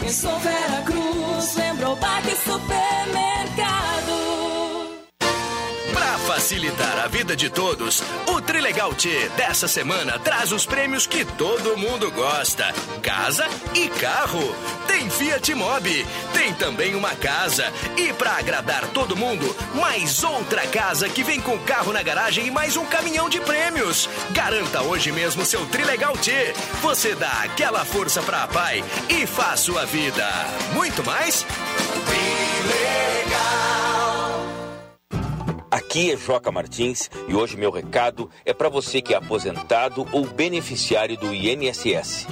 [0.01, 2.27] Pensou Vera Cruz, lembrou Bac
[6.41, 11.77] facilitar a vida de todos, o Trilegal T dessa semana traz os prêmios que todo
[11.77, 12.73] mundo gosta:
[13.03, 14.55] casa e carro.
[14.87, 21.07] Tem Fiat Mobi, tem também uma casa e para agradar todo mundo, mais outra casa
[21.07, 24.09] que vem com carro na garagem e mais um caminhão de prêmios.
[24.31, 26.31] Garanta hoje mesmo seu Trilegal T.
[26.81, 30.27] Você dá aquela força para a pai e faz sua vida
[30.73, 31.45] muito mais.
[35.71, 40.25] Aqui é Joca Martins e hoje meu recado é para você que é aposentado ou
[40.25, 42.27] beneficiário do INSS.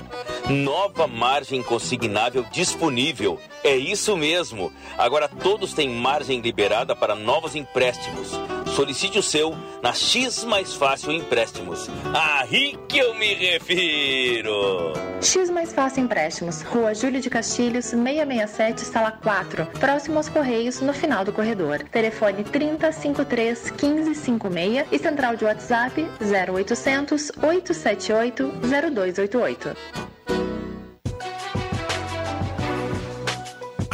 [0.49, 3.39] Nova margem consignável disponível.
[3.63, 4.73] É isso mesmo.
[4.97, 8.31] Agora todos têm margem liberada para novos empréstimos.
[8.75, 11.87] Solicite o seu na X Mais Fácil Empréstimos.
[12.15, 14.93] Aí que eu me refiro.
[15.21, 20.93] X Mais Fácil Empréstimos, Rua Júlio de Castilhos, 667, sala 4, próximo aos Correios, no
[20.93, 21.83] final do corredor.
[21.91, 28.51] Telefone 3053 1556 e central de WhatsApp 0800 878
[28.93, 30.38] 0288.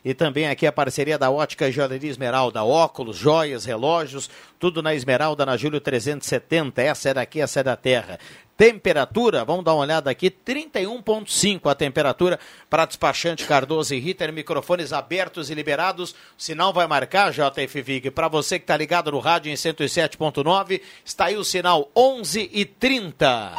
[0.03, 2.65] E também aqui a parceria da Ótica Joalheria Esmeralda.
[2.65, 6.81] Óculos, joias, relógios, tudo na Esmeralda, na Júlio 370.
[6.81, 8.19] Essa é daqui, essa é da terra.
[8.57, 12.41] Temperatura, vamos dar uma olhada aqui, 31.5 a temperatura
[12.71, 16.13] para despachante Cardoso e Ritter, microfones abertos e liberados.
[16.13, 18.11] O sinal vai marcar, JF Vig.
[18.11, 22.65] Para você que está ligado no rádio em 107.9, está aí o sinal 11 e
[22.65, 23.53] 30.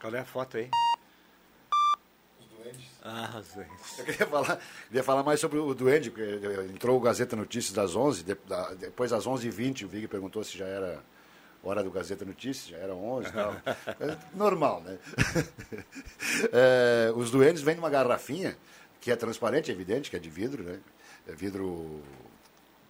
[0.00, 0.68] Qual é a foto aí?
[3.04, 3.40] Ah,
[3.98, 6.38] Eu queria falar, queria falar mais sobre o Duende, porque
[6.72, 10.56] entrou o Gazeta Notícias das 11, de- da- depois das 11h20, o Vig perguntou se
[10.56, 11.02] já era
[11.62, 13.52] hora do Gazeta Notícias, já era 11 e tal.
[14.00, 14.98] É normal, né?
[16.52, 18.56] É, os Duendes vêm numa garrafinha,
[19.00, 20.78] que é transparente, é evidente, que é de vidro, né?
[21.26, 22.00] É vidro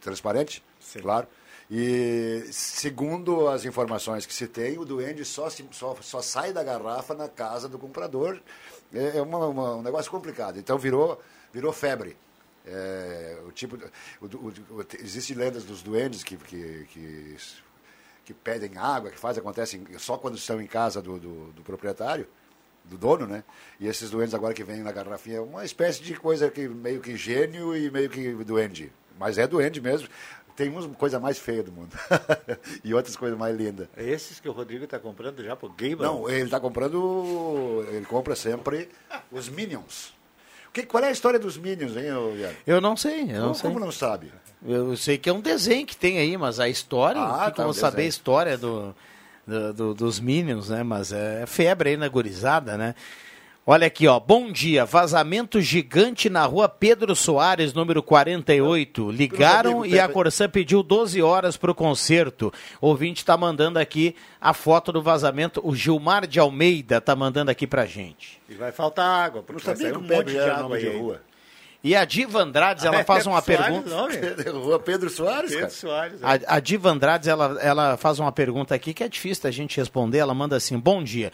[0.01, 0.63] transparente,
[1.01, 1.27] claro.
[1.71, 6.63] E segundo as informações que se tem, o duende só, se- só, só sai da
[6.63, 8.41] garrafa na casa do comprador.
[8.93, 10.59] É, é uma- uma- um negócio complicado.
[10.59, 11.21] Então virou,
[11.53, 12.17] virou febre.
[12.67, 13.77] É, o tipo,
[14.21, 17.37] o, o, o, Existem lendas dos duendes que, que, que,
[18.25, 22.27] que pedem água, que fazem, acontecem só quando estão em casa do, do, do proprietário,
[22.85, 23.45] do dono, né?
[23.79, 27.01] E esses duendes agora que vêm na garrafinha é uma espécie de coisa que meio
[27.01, 28.93] que gênio e meio que duende.
[29.19, 30.09] Mas é duende mesmo.
[30.55, 31.97] Tem uma coisa mais feia do mundo.
[32.85, 33.89] e outras coisas mais lindas.
[33.97, 36.03] É esses que o Rodrigo está comprando já pro Gable?
[36.03, 37.85] Não, ele está comprando.
[37.89, 38.89] Ele compra sempre
[39.31, 40.13] os Minions.
[40.69, 42.05] O que, qual é a história dos Minions, hein,
[42.37, 42.57] Viado?
[42.67, 43.71] Eu não sei, eu não Como, sei.
[43.71, 44.33] como não sabe?
[44.67, 47.65] Eu sei que é um desenho que tem aí, mas a história, Ah, tá, o
[47.67, 48.95] vou saber a história do,
[49.47, 50.83] do- do- dos Minions, né?
[50.83, 52.95] Mas é febre aí na gurizada, né?
[53.65, 54.19] Olha aqui, ó.
[54.19, 54.85] Bom dia.
[54.85, 59.11] Vazamento gigante na rua Pedro Soares, número 48.
[59.13, 60.09] Ligaram e a.
[60.09, 62.53] Corsã pediu 12 horas para o concerto.
[62.81, 65.61] O ouvinte está mandando aqui a foto do vazamento.
[65.65, 68.41] O Gilmar de Almeida está mandando aqui pra gente.
[68.49, 70.99] E vai faltar água, porque vai sair um monte de água aí.
[70.99, 71.21] rua.
[71.85, 74.51] E a Diva Andrades, ela faz uma Soares, pergunta.
[74.53, 75.71] Rua Pedro Soares, Pedro cara.
[75.71, 76.23] Soares.
[76.23, 76.27] é.
[76.27, 79.77] A, a Diva Andrades, ela, ela faz uma pergunta aqui que é difícil da gente
[79.79, 80.19] responder.
[80.19, 81.33] Ela manda assim: Bom dia.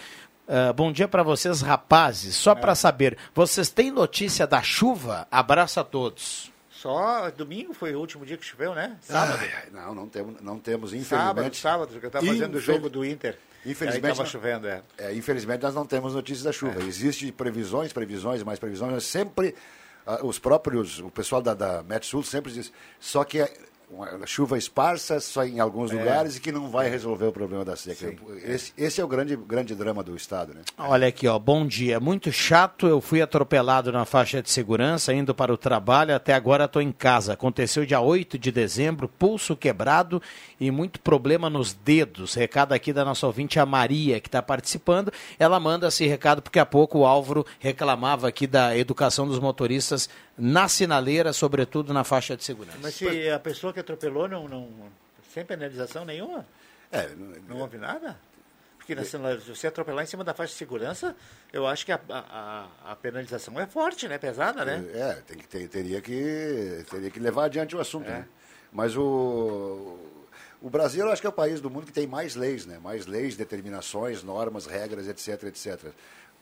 [0.48, 2.34] Ah, bom dia para vocês, rapazes.
[2.34, 5.28] Só para saber, vocês têm notícia da chuva?
[5.30, 6.50] Abraço a todos.
[6.70, 8.96] Só domingo foi o último dia que choveu, né?
[9.02, 9.38] Sábado.
[9.42, 11.56] Ai, ai, não, não temos, não temos sábado, infelizmente.
[11.58, 13.36] sábado, que eu estava fazendo o jogo do Inter.
[13.66, 14.82] Infelizmente, Aí tava não- chovendo, é.
[14.96, 16.82] É, infelizmente nós não temos notícias da chuva.
[16.84, 19.58] Existem previsões, previsões, mais previsões, mas sempre ah,
[20.22, 23.52] os próprios, o pessoal da, da Met Sul sempre diz, só que é
[24.26, 25.94] chuva esparsa só em alguns É.
[25.94, 28.14] lugares e que não vai resolver o problema da seca.
[28.44, 30.60] Esse, esse é o grande, grande drama do Estado, né?
[30.76, 31.38] Olha aqui, ó.
[31.38, 31.98] Bom dia.
[31.98, 32.86] Muito chato.
[32.86, 36.14] Eu fui atropelado na faixa de segurança, indo para o trabalho.
[36.14, 37.32] Até agora estou em casa.
[37.32, 40.20] Aconteceu dia 8 de dezembro, pulso quebrado
[40.60, 42.34] e muito problema nos dedos.
[42.34, 45.12] Recado aqui da nossa ouvinte, a Maria, que está participando.
[45.38, 50.08] Ela manda esse recado porque há pouco o Álvaro reclamava aqui da educação dos motoristas
[50.38, 52.78] na sinaleira, sobretudo na faixa de segurança.
[52.80, 54.68] Mas se a pessoa que atropelou não, não
[55.34, 56.46] sem penalização nenhuma?
[56.92, 57.08] É,
[57.48, 58.16] não houve nada?
[58.78, 61.14] Porque na sinal- se você atropelar em cima da faixa de segurança,
[61.52, 64.16] eu acho que a, a, a- a penalização é forte, né?
[64.16, 64.82] Pesada, né?
[64.94, 68.08] É, tem que, ter- teria, que, teria que levar adiante o assunto.
[68.08, 68.26] Né?
[68.72, 69.98] Mas o,
[70.62, 72.78] o Brasil, eu acho que é o país do mundo que tem mais leis, né?
[72.78, 75.92] Mais leis, determinações, normas, regras, etc, etc.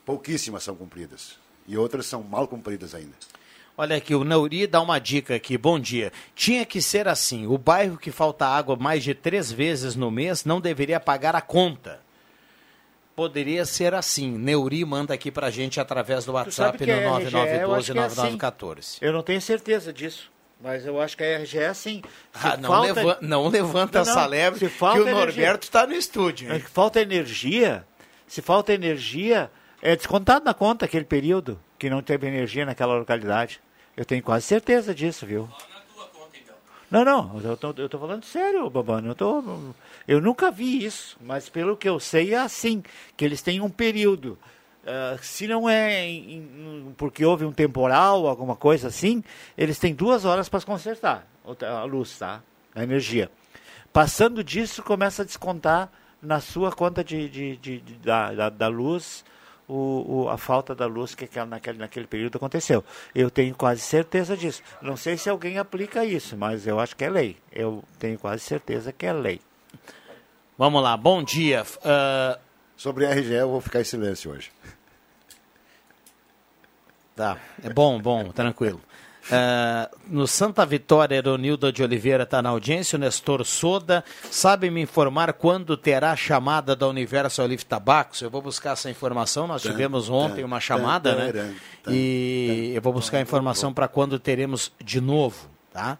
[0.04, 1.38] Pouquíssimas são cumpridas.
[1.66, 3.14] E outras são mal cumpridas ainda.
[3.78, 5.58] Olha aqui, o Nauri dá uma dica aqui.
[5.58, 6.10] Bom dia.
[6.34, 7.46] Tinha que ser assim.
[7.46, 11.42] O bairro que falta água mais de três vezes no mês não deveria pagar a
[11.42, 12.00] conta.
[13.14, 14.30] Poderia ser assim.
[14.38, 18.36] Neuri manda aqui pra gente através do WhatsApp no acho que é assim.
[18.38, 18.98] 9912-9914.
[19.02, 20.30] Eu não tenho certeza disso.
[20.58, 22.02] Mas eu acho que a RGE, sim.
[22.32, 25.26] Se Ah, não, falta- leva- não levanta Não, não, essa se que falta o energia-
[25.26, 26.50] Norberto está no estúdio.
[26.50, 26.60] É hein?
[26.62, 27.86] que falta energia.
[28.26, 29.50] Se falta energia,
[29.82, 33.60] é descontado na conta aquele período que não teve energia naquela localidade.
[33.96, 35.48] Eu tenho quase certeza disso, viu?
[36.90, 39.08] Não, não, eu tô, eu tô falando sério, Babano.
[39.08, 39.42] Eu, tô,
[40.06, 42.82] eu nunca vi isso, mas pelo que eu sei é assim,
[43.16, 44.38] que eles têm um período.
[44.86, 49.24] Ah, se não é em- em- porque houve um temporal, alguma coisa assim,
[49.58, 51.26] eles têm duas horas para consertar
[51.62, 52.40] a luz, tá?
[52.74, 53.28] A energia.
[53.92, 55.90] Passando disso, começa a descontar
[56.22, 59.24] na sua conta de, de- de- de- da, da, da luz
[59.68, 62.84] o, o- a falta da luz que aquela, naquele, naquele período aconteceu.
[63.14, 64.62] Eu tenho quase certeza disso.
[64.80, 67.36] Não sei se alguém aplica isso, mas eu acho que é lei.
[67.52, 69.40] Eu tenho quase certeza que é lei.
[70.58, 71.64] Vamos lá, bom dia.
[71.84, 72.38] Ah,
[72.76, 74.52] Sobre a RGE eu vou ficar em silêncio hoje.
[77.14, 78.80] Tá, é bom, bom, tranquilo.
[79.30, 84.04] Ah, no Santa Vitória, Eronilda de Oliveira está na audiência, o Nestor Soda.
[84.30, 88.20] Sabe me informar quando terá a chamada da Universal Lift Tabacos?
[88.22, 89.46] Eu vou buscar essa informação.
[89.46, 91.54] Nós tivemos ontem uma chamada, né?
[91.88, 95.98] E eu vou buscar a informação para quando teremos de novo, tá?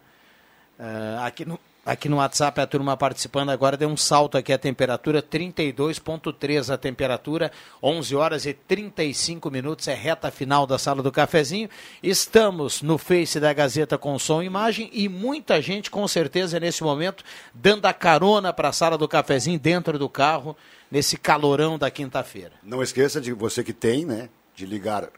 [0.79, 4.57] Ah, aqui, no, aqui no WhatsApp, a turma participando agora deu um salto aqui a
[4.57, 7.49] temperatura, 32,3 a temperatura,
[7.81, 11.69] 11 horas e 35 minutos, é reta final da sala do cafezinho.
[12.03, 16.83] Estamos no Face da Gazeta com som e imagem e muita gente, com certeza, nesse
[16.83, 17.23] momento,
[17.53, 20.57] dando a carona para a sala do cafezinho dentro do carro,
[20.91, 22.51] nesse calorão da quinta-feira.
[22.61, 24.27] Não esqueça de você que tem, né?
[24.53, 25.09] De ligar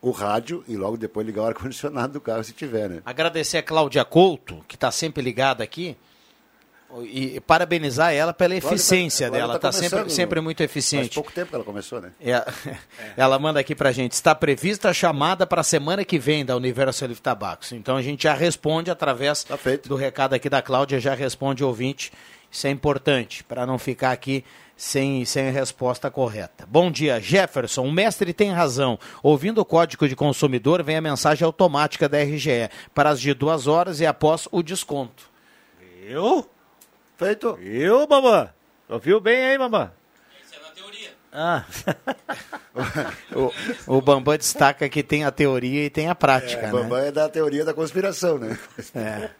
[0.00, 3.02] o rádio e logo depois ligar o ar-condicionado do carro se tiver, né?
[3.04, 5.96] Agradecer a Cláudia Couto, que está sempre ligada aqui,
[7.02, 9.58] e parabenizar ela pela eficiência tá- agora dela.
[9.58, 11.14] tá Está sempre, começando, sempre muito Faz eficiente.
[11.14, 12.12] pouco tempo que ela começou, né?
[12.20, 12.44] É,
[13.16, 14.12] Ela manda aqui pra gente.
[14.12, 17.72] Está prevista a chamada para a semana que vem da Universal Live Tabacos.
[17.72, 21.66] Então a gente já responde através Tá do recado aqui da Cláudia, já responde o
[21.66, 22.12] ouvinte.
[22.50, 24.44] Isso é importante para não ficar aqui
[24.76, 26.64] sem, sem a resposta correta.
[26.68, 27.82] Bom dia, Jefferson.
[27.84, 28.96] O mestre tem razão.
[29.22, 33.66] Ouvindo o código de consumidor, vem a mensagem automática da RGE para as de duas
[33.66, 35.28] horas e após o desconto.
[36.06, 36.48] Eu?
[37.24, 37.58] Feito.
[37.62, 38.50] Eu, mamãe?
[38.86, 39.54] Ouviu bem aí?
[39.56, 41.10] Isso é na teoria.
[41.32, 41.64] Ah.
[43.86, 46.62] O, o Bambam destaca que tem a teoria e tem a prática.
[46.62, 46.72] É, né?
[46.72, 48.58] Bambam é da teoria da conspiração, né?
[48.96, 49.30] É.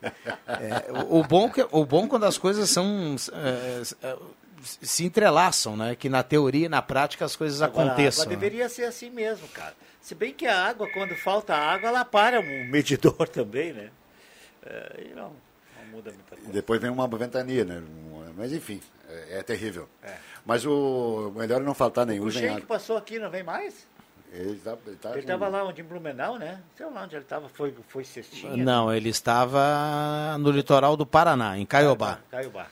[0.47, 4.17] É, o, o bom que, o bom quando as coisas são é, é,
[4.63, 5.97] se entrelaçam, né?
[5.97, 8.25] Que na teoria e na prática as coisas Agora, aconteçam.
[8.25, 8.35] Né?
[8.35, 9.75] água deveria ser assim mesmo, cara.
[10.01, 13.91] Se bem que a água, quando falta água, ela para um medidor também, né?
[14.65, 15.33] É, e não
[15.95, 16.53] muda muita E coisa.
[16.53, 17.83] depois vem uma ventania, né?
[18.37, 19.89] Mas enfim, é, é terrível.
[20.45, 22.23] Mas o melhor é não faltar nenhum.
[22.25, 22.67] O nem Sheik água.
[22.67, 23.87] passou aqui, não vem mais?
[24.33, 26.61] Ele tá, ele tá com- estava lá onde em Blumenau, né?
[26.77, 28.57] Sei lá onde ele estava, foi, foi cestinha.
[28.57, 32.19] Não, ele estava no litoral do Paraná, em Caiobá.
[32.31, 32.67] Caiobá.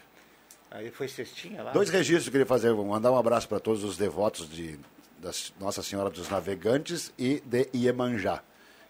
[0.70, 1.70] Aí foi cestinha lá.
[1.70, 2.72] Dois registros que eu queria fazer.
[2.72, 4.78] Vou mandar um abraço para todos os devotos de
[5.18, 8.42] da Nossa Senhora dos Navegantes e de Iemanjá,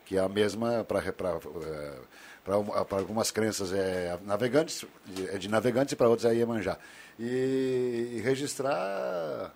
[0.07, 0.99] que é a mesma para
[2.45, 4.85] para algumas crenças é navegantes,
[5.33, 6.77] é de navegantes e para outros é Iemanjá.
[7.19, 9.53] E, e registrar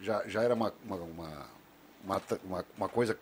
[0.00, 1.48] já, já era uma, uma, uma,
[2.44, 3.16] uma, uma- coisa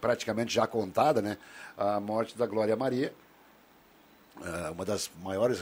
[0.00, 1.36] praticamente já contada, né?
[1.76, 3.12] A morte da Glória Maria,
[4.40, 5.60] ah, uma das maiores.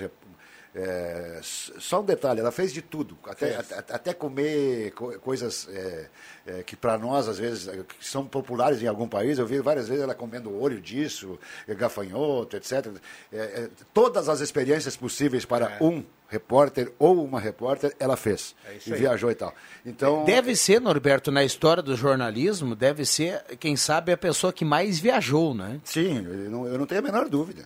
[0.75, 6.07] É, só um detalhe, ela fez de tudo, até, até, até comer co- coisas é,
[6.47, 9.39] é, que para nós, às vezes, é, que são populares em algum país.
[9.39, 12.87] Eu vi várias vezes ela comendo olho disso, é, gafanhoto, etc.
[13.33, 18.55] É, é, todas as experiências possíveis para um repórter ou uma repórter, ela fez.
[18.65, 18.99] É e aí.
[19.01, 19.53] viajou e tal.
[19.85, 24.65] Então, Deve ser, Norberto, na história do jornalismo, deve ser, quem sabe, a pessoa que
[24.65, 25.81] mais viajou, né?
[25.83, 27.65] Sim, eu não, eu não tenho a menor dúvida.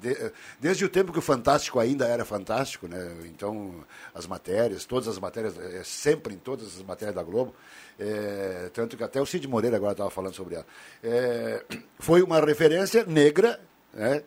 [0.00, 3.16] De- desde o tempo que o Fantástico ainda era fantástico, né?
[3.24, 7.54] então as matérias, todas as matérias, é, sempre em todas as matérias da Globo,
[7.98, 10.66] é, tanto que até o Cid Moreira agora estava falando sobre ela,
[11.02, 11.64] é,
[11.98, 13.60] foi uma referência negra,
[13.92, 14.22] né?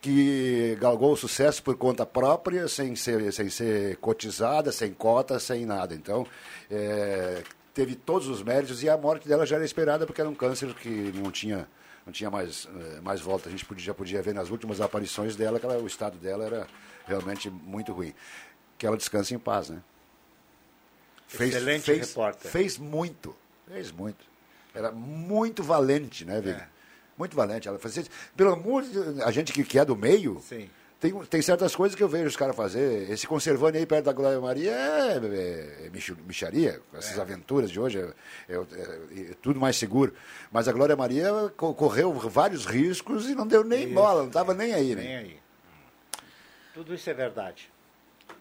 [0.00, 5.66] que galgou o sucesso por conta própria, sem ser, sem ser cotizada, sem cota, sem
[5.66, 5.94] nada.
[5.94, 6.24] Então,
[6.70, 7.42] é,
[7.74, 10.72] teve todos os méritos e a morte dela já era esperada porque era um câncer
[10.74, 11.66] que não tinha,
[12.06, 13.48] não tinha mais, eh, mais volta.
[13.48, 16.44] A gente podia, já podia ver nas últimas aparições dela que ela- o estado dela
[16.46, 16.66] era
[17.06, 18.14] realmente muito ruim.
[18.78, 19.82] Que ela descanse em paz, né?
[21.32, 22.50] Excelente fez, repórter.
[22.50, 23.34] Fez muito,
[23.66, 24.24] fez muito.
[24.74, 26.56] Era muito valente, né, Vig?
[26.56, 26.68] É.
[27.18, 27.66] Muito valente.
[27.66, 28.04] Ela fazia,
[28.36, 30.70] pelo amor de Deus, a gente que, que é do meio, Sim.
[31.00, 33.10] Tem, tem certas coisas que eu vejo os caras fazer.
[33.10, 35.90] Esse conservando aí perto da Glória Maria é, é, é
[36.26, 38.12] micharia, essas aventuras de hoje, é,
[38.48, 40.14] é- é- é tudo mais seguro.
[40.50, 44.28] Mas a Glória Maria co- correu vários riscos e não deu nem Isso, bola, não
[44.28, 45.02] estava nem aí, né?
[45.02, 45.36] Nem aí.
[46.74, 47.70] Tudo isso é verdade.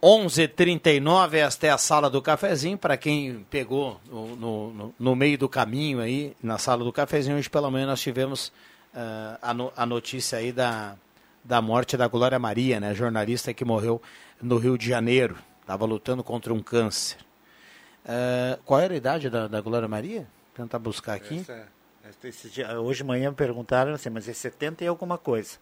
[0.02, 2.78] 11:39 esta é a sala do cafezinho.
[2.78, 7.50] Para quem pegou no, no- no- meio do caminho aí, na sala do cafezinho, hoje
[7.50, 8.52] pelo menos nós tivemos
[8.94, 10.96] ah, a, no- a notícia aí da,
[11.46, 12.94] da morte da Glória Maria, né?
[12.94, 14.02] Jornalista que morreu
[14.42, 15.38] no Rio de Janeiro.
[15.62, 17.18] Estava lutando contra um câncer.
[18.06, 20.28] Ah, qual era a idade da, da Glória Maria?
[20.54, 21.40] Tentar buscar aqui.
[21.40, 25.58] Essa- esse dia- hoje de manhã me perguntaram assim, mas é 70 e alguma coisa.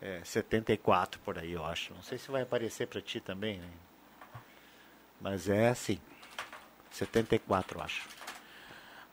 [0.00, 1.92] É, 74 por aí, eu acho.
[1.94, 3.68] Não sei se vai aparecer para ti também, né?
[5.20, 5.98] Mas é assim.
[6.90, 8.06] 74, eu acho.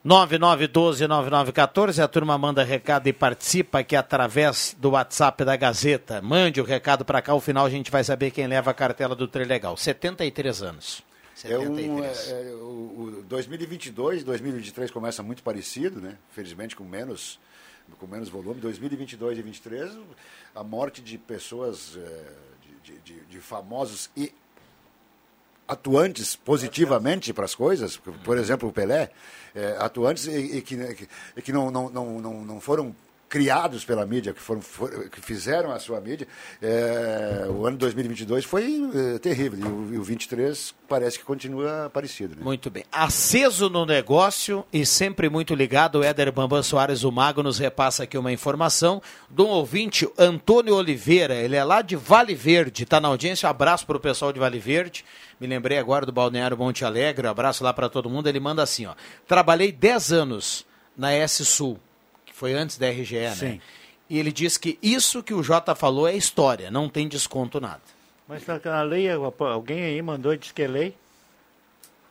[0.06, 6.22] 9912-9914, a turma manda recado e participa aqui através do WhatsApp da Gazeta.
[6.22, 9.16] Mande o recado para cá, ao final a gente vai saber quem leva a cartela
[9.16, 9.76] do Trilegal.
[9.76, 11.04] 73 anos.
[11.44, 16.20] É um, é, é, o, o 2022, 2023 começa muito parecido, né?
[16.30, 17.40] Felizmente com menos,
[18.00, 18.62] com menos volume.
[18.62, 19.92] 2022 e 2023,
[20.54, 22.24] a morte de pessoas, é,
[22.84, 24.32] de, de, de, famosos e
[25.68, 29.12] atuantes positivamente para as coisas, por exemplo, o Pelé,
[29.54, 31.08] é, atuantes e, e que,
[31.44, 32.96] que não, não, não, não foram
[33.36, 34.62] criados pela mídia, que, foram,
[35.12, 36.26] que fizeram a sua mídia,
[36.62, 39.60] é, o ano 2022 foi é, terrível.
[39.60, 42.34] E o, e o 23 parece que continua parecido.
[42.34, 42.42] Né?
[42.42, 42.86] Muito bem.
[42.90, 48.04] Aceso no negócio e sempre muito ligado, o Éder Bambam Soares, o Mago, nos repassa
[48.04, 51.36] aqui uma informação de um ouvinte, Antônio Oliveira.
[51.36, 53.48] Ele é lá de Vale Verde, está na audiência.
[53.48, 55.04] Um abraço para o pessoal de Vale Verde.
[55.42, 57.28] Me lembrei agora do Balneário Monte Alegre.
[57.28, 58.28] Um abraço lá para todo mundo.
[58.28, 58.94] Ele manda assim: ó.
[59.28, 61.78] Trabalhei 10 anos na S Sul
[62.36, 63.36] foi antes da RGE, né?
[63.36, 63.62] Sim.
[64.10, 67.82] E ele diz que isso que o Jota falou é história, não tem desconto nada.
[68.28, 70.96] Mas a lei, alguém aí mandou e disse que é lei.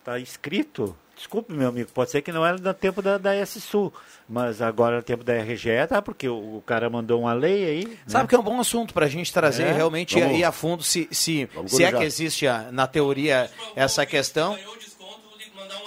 [0.00, 0.96] Está escrito.
[1.14, 3.92] Desculpe, meu amigo, pode ser que não era no tempo da, da S-Sul,
[4.28, 6.02] mas agora no tempo da RGE, tá?
[6.02, 7.84] Porque o, o cara mandou uma lei aí.
[7.86, 7.96] Né?
[8.06, 10.50] Sabe que é um bom assunto para a gente trazer é, realmente vamos, ir a
[10.50, 14.58] fundo se, se, se é que existe a, na teoria essa questão.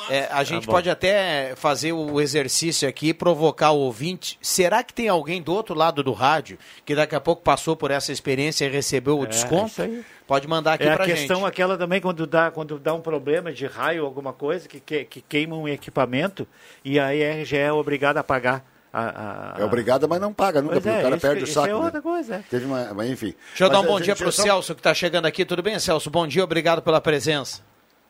[0.10, 4.38] É, a gente tá pode até fazer o exercício aqui, provocar o ouvinte.
[4.42, 7.92] Será que tem alguém do outro lado do rádio que daqui a pouco passou por
[7.92, 9.82] essa experiência e recebeu o é, desconto?
[10.26, 11.14] Pode mandar aqui é pra gente.
[11.14, 14.68] a questão aquela também quando dá, quando dá um problema de raio ou alguma coisa
[14.68, 16.48] que, que, que queima um equipamento
[16.84, 18.66] e a IRGE é obrigada a pagar.
[18.92, 21.48] A, a, É obrigada, mas não paga nunca, porque é, o cara isso, perde o
[21.48, 21.68] saco.
[21.68, 21.76] é né?
[21.76, 22.02] outra né?
[22.02, 22.36] coisa.
[22.36, 22.44] É.
[22.50, 23.36] Teve uma, mas enfim.
[23.50, 25.46] Deixa eu mas dar um bom dia para o Celso que está chegando aqui.
[25.46, 26.10] Tudo bem, Celso?
[26.10, 27.62] Bom dia, obrigado pela presença.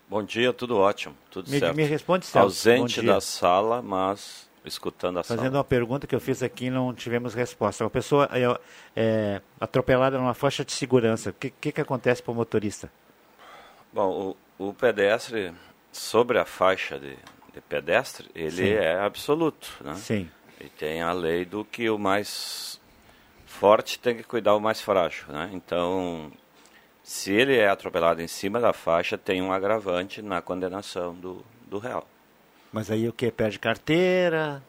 [0.10, 1.76] Bom dia, tudo ótimo, tudo me, certo.
[1.76, 2.46] Me responde, Celso.
[2.46, 5.40] Ausente da sala, mas escutando a Fazendo sala.
[5.40, 7.84] Fazendo uma pergunta que eu fiz aqui não tivemos resposta.
[7.84, 8.60] Uma pessoa é,
[8.96, 12.90] é atropelada numa faixa de segurança, o que, que, que acontece para o motorista?
[13.92, 15.54] Bom, o, o, pedestre,
[15.92, 17.18] sobre a faixa de,
[17.54, 18.70] de pedestre, ele Sim.
[18.70, 19.96] é absoluto, né?
[19.96, 20.30] Sim.
[20.60, 22.80] E tem a lei do que o mais
[23.46, 25.50] forte tem que cuidar o mais frágil, né?
[25.54, 26.32] Então,
[27.08, 31.80] se ele é atropelado em cima da faixa, tem um agravante na condenação do, do
[31.80, 32.04] réu.
[32.70, 33.32] Mas aí o que?
[33.32, 34.62] Perde carteira?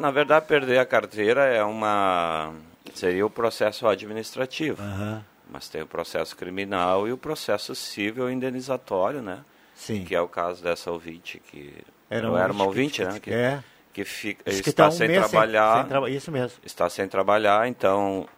[0.00, 2.52] Na verdade, perder a carteira é uma.
[2.92, 4.82] seria o processo administrativo.
[4.82, 5.22] Uhum.
[5.48, 9.44] Mas tem o processo criminal e o processo civil indenizatório, né?
[9.72, 10.04] Sim.
[10.04, 11.72] Que é o caso dessa ouvinte que.
[12.10, 13.20] Era, um era uma ouvinte, né?
[13.20, 13.62] Que, é.
[13.92, 15.82] que fica, que está tá um sem Sem, trabalhar.
[15.82, 16.10] sem tra...
[16.10, 16.58] Isso mesmo.
[16.64, 18.28] Está sem trabalhar, então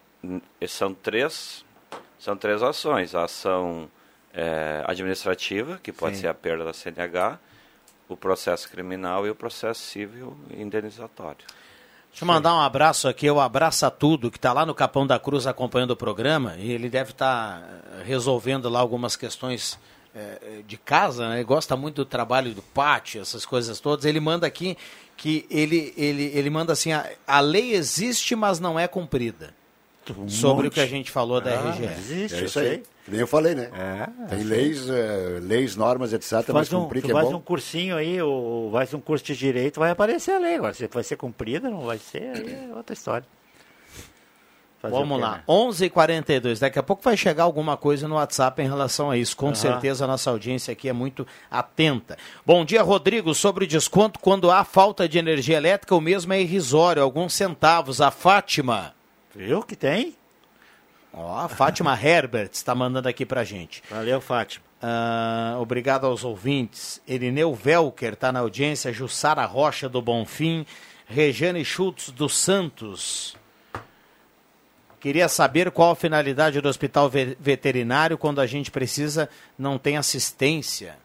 [0.68, 1.64] são três
[2.22, 3.16] são três ações.
[3.16, 3.90] A ação
[4.32, 6.22] é, administrativa, que pode Sim.
[6.22, 7.36] ser a perda da CNH,
[8.08, 11.44] o processo criminal e o processo civil indenizatório.
[12.10, 15.06] Deixa eu mandar um abraço aqui, eu abraço a tudo, que está lá no Capão
[15.06, 17.66] da Cruz acompanhando o programa, e ele deve estar tá
[17.98, 19.78] eh, resolvendo lá algumas questões
[20.14, 21.36] é, de casa, né?
[21.36, 24.04] ele gosta muito do trabalho do pátio, essas coisas todas.
[24.04, 24.76] Ele manda aqui
[25.16, 29.54] que ele, ele, ele manda assim, a, a lei existe, mas não é cumprida.
[30.10, 30.72] Um sobre monte.
[30.72, 31.84] o que a gente falou da ah, RGE.
[31.84, 32.82] Existe, é isso aí.
[33.06, 33.70] Nem eu falei, né?
[33.72, 36.48] É, Tem leis, é, leis, normas, etc.
[36.52, 37.36] Mas um, cumprir tu que é faz bom.
[37.36, 40.56] um cursinho aí, ou faz um curso de direito, vai aparecer a lei.
[40.56, 43.26] Agora, se vai ser cumprida, não vai ser, aí é outra história.
[44.82, 45.42] Fazer Vamos lá, né?
[45.48, 46.58] 11h42.
[46.58, 49.36] Daqui a pouco vai chegar alguma coisa no WhatsApp em relação a isso.
[49.36, 49.54] Com uhum.
[49.54, 52.18] certeza a nossa audiência aqui é muito atenta.
[52.44, 53.32] Bom dia, Rodrigo.
[53.32, 58.00] Sobre desconto, quando há falta de energia elétrica, o mesmo é irrisório, alguns centavos.
[58.00, 58.92] A Fátima.
[59.34, 60.16] Viu que tem?
[61.12, 63.82] Ó, a Fátima Herbert está mandando aqui pra gente.
[63.90, 64.64] Valeu, Fátima.
[64.82, 67.00] Uh, obrigado aos ouvintes.
[67.06, 68.92] Erineu Velker está na audiência.
[68.92, 70.66] Jussara Rocha do Bonfim.
[71.06, 73.36] Regiane Schultz dos Santos.
[74.98, 79.28] Queria saber qual a finalidade do hospital veterinário quando a gente precisa,
[79.58, 80.96] não tem assistência.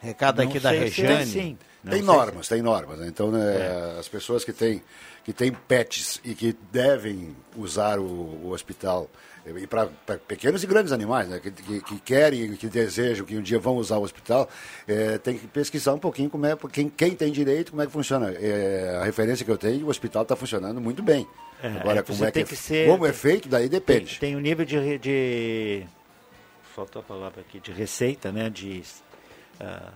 [0.00, 1.32] Recado não aqui da Regiane.
[1.32, 1.58] Tem,
[1.90, 3.00] tem normas, tem normas.
[3.00, 3.08] Né?
[3.08, 3.98] Então, né, é.
[3.98, 4.80] as pessoas que têm
[5.24, 9.08] que tem pets e que devem usar o, o hospital
[9.46, 9.86] e para
[10.26, 13.76] pequenos e grandes animais, né, que, que, que, querem, que desejam, que um dia vão
[13.76, 14.48] usar o hospital,
[14.88, 17.92] é, tem que pesquisar um pouquinho como é, quem, quem tem direito, como é que
[17.92, 18.30] funciona.
[18.30, 21.26] É, a referência que eu tenho, o hospital está funcionando muito bem.
[21.62, 24.18] É, Agora, como é que, que ser, como é feito, daí depende.
[24.18, 25.86] Tem, tem um nível de, de
[26.74, 28.82] faltou a palavra aqui, de receita, né, de
[29.60, 29.92] uh,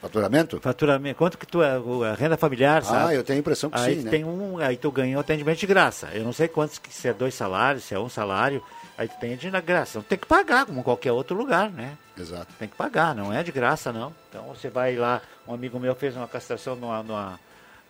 [0.00, 0.60] Faturamento?
[0.60, 1.18] Faturamento.
[1.18, 1.72] Quanto que tu é?
[2.10, 3.12] A renda familiar, sabe?
[3.12, 4.10] Ah, eu tenho a impressão que aí sim, né?
[4.10, 6.08] tem um, aí tu ganha um atendimento de graça.
[6.12, 8.62] Eu não sei quantos, que se é dois salários, se é um salário,
[8.96, 10.00] aí tu tem de graça.
[10.08, 11.98] Tem que pagar, como qualquer outro lugar, né?
[12.16, 12.52] Exato.
[12.58, 14.14] Tem que pagar, não é de graça, não.
[14.28, 17.40] Então você vai lá, um amigo meu fez uma castração numa, numa,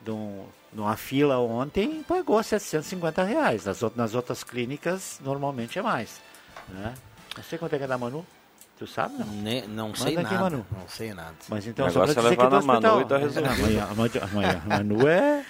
[0.07, 3.67] num- numa fila ontem e pagou 750 reais.
[3.67, 6.23] Nas, nas outras clínicas, normalmente é mais.
[6.71, 6.95] Né?
[7.37, 8.25] Não sei quanto é que é da Manu.
[8.79, 9.27] Tu sabe, não?
[9.27, 10.39] Ne- não Manda sei aqui, nada.
[10.39, 10.67] Manu.
[10.71, 11.35] Não sei nada.
[11.49, 13.01] Mas então, O só pra é dizer que levar do na Manu hospital.
[13.01, 13.81] e tá resolvido.
[13.91, 15.45] Amanhã, amanhã, Manu é...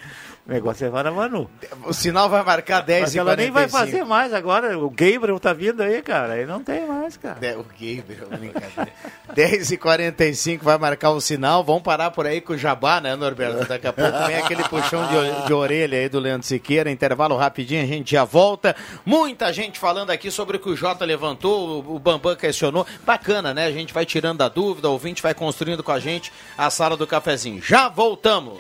[0.49, 1.51] O negócio é na Manu.
[1.85, 3.79] O sinal vai marcar 10 Mas e ela nem vai 45.
[3.79, 4.79] fazer mais agora.
[4.79, 6.33] O Gabriel tá vindo aí, cara.
[6.33, 7.37] Aí não tem mais, cara.
[7.43, 8.91] É, o Gabriel, brincadeira.
[9.35, 11.63] 10 e 45 vai marcar o sinal.
[11.63, 13.69] Vamos parar por aí com o Jabá, né, Norberto?
[13.69, 16.91] Daqui a pouco vem aquele puxão de, de orelha aí do Leandro Siqueira.
[16.91, 18.75] Intervalo rapidinho, a gente já volta.
[19.05, 22.87] Muita gente falando aqui sobre o que o Jota levantou, o, o Bambam questionou.
[23.05, 23.67] Bacana, né?
[23.67, 26.97] A gente vai tirando a dúvida, o ouvinte vai construindo com a gente a sala
[26.97, 27.61] do cafezinho.
[27.61, 28.59] Já voltamos!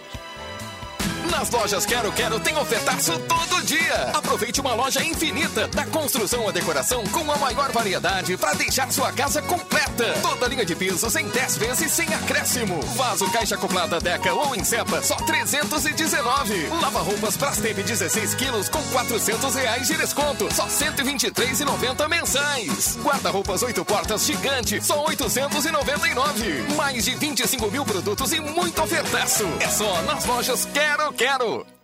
[1.30, 4.10] Nas lojas Quero Quero tem ofertaço todo dia.
[4.14, 9.12] Aproveite uma loja infinita, da construção à decoração com a maior variedade para deixar sua
[9.12, 10.04] casa completa.
[10.22, 12.80] Toda linha de pisos em 10 vezes sem acréscimo.
[12.96, 16.68] Vaso caixa acoplada Deca ou Insepa, só 319.
[16.80, 22.98] Lava roupas Brastemp 16 quilos com 400 reais de desconto, só 123,90 mensais.
[23.02, 26.74] Guarda-roupas 8 portas gigante, só 899.
[26.76, 29.44] Mais de 25 mil produtos e muito ofertaço.
[29.60, 31.77] É só nas lojas Quero Quero.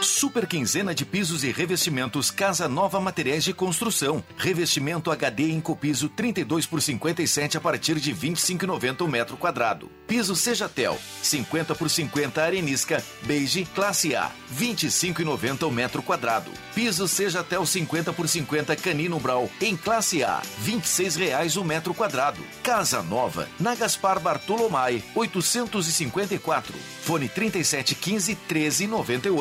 [0.00, 4.24] Super quinzena de pisos e revestimentos Casa Nova Materiais de Construção.
[4.36, 9.90] Revestimento HD em copiso 32 por 57 a partir de 25,90 o metro quadrado.
[10.06, 16.50] Piso Sejatel 50 por 50 arenisca beige classe A 25,90 o metro quadrado.
[16.74, 22.40] Piso Sejatel 50 por 50 canino brau em classe A 26 reais o metro quadrado.
[22.62, 26.74] Casa Nova na Gaspar Bartolomai 854.
[27.02, 29.39] Fone 3715 1398.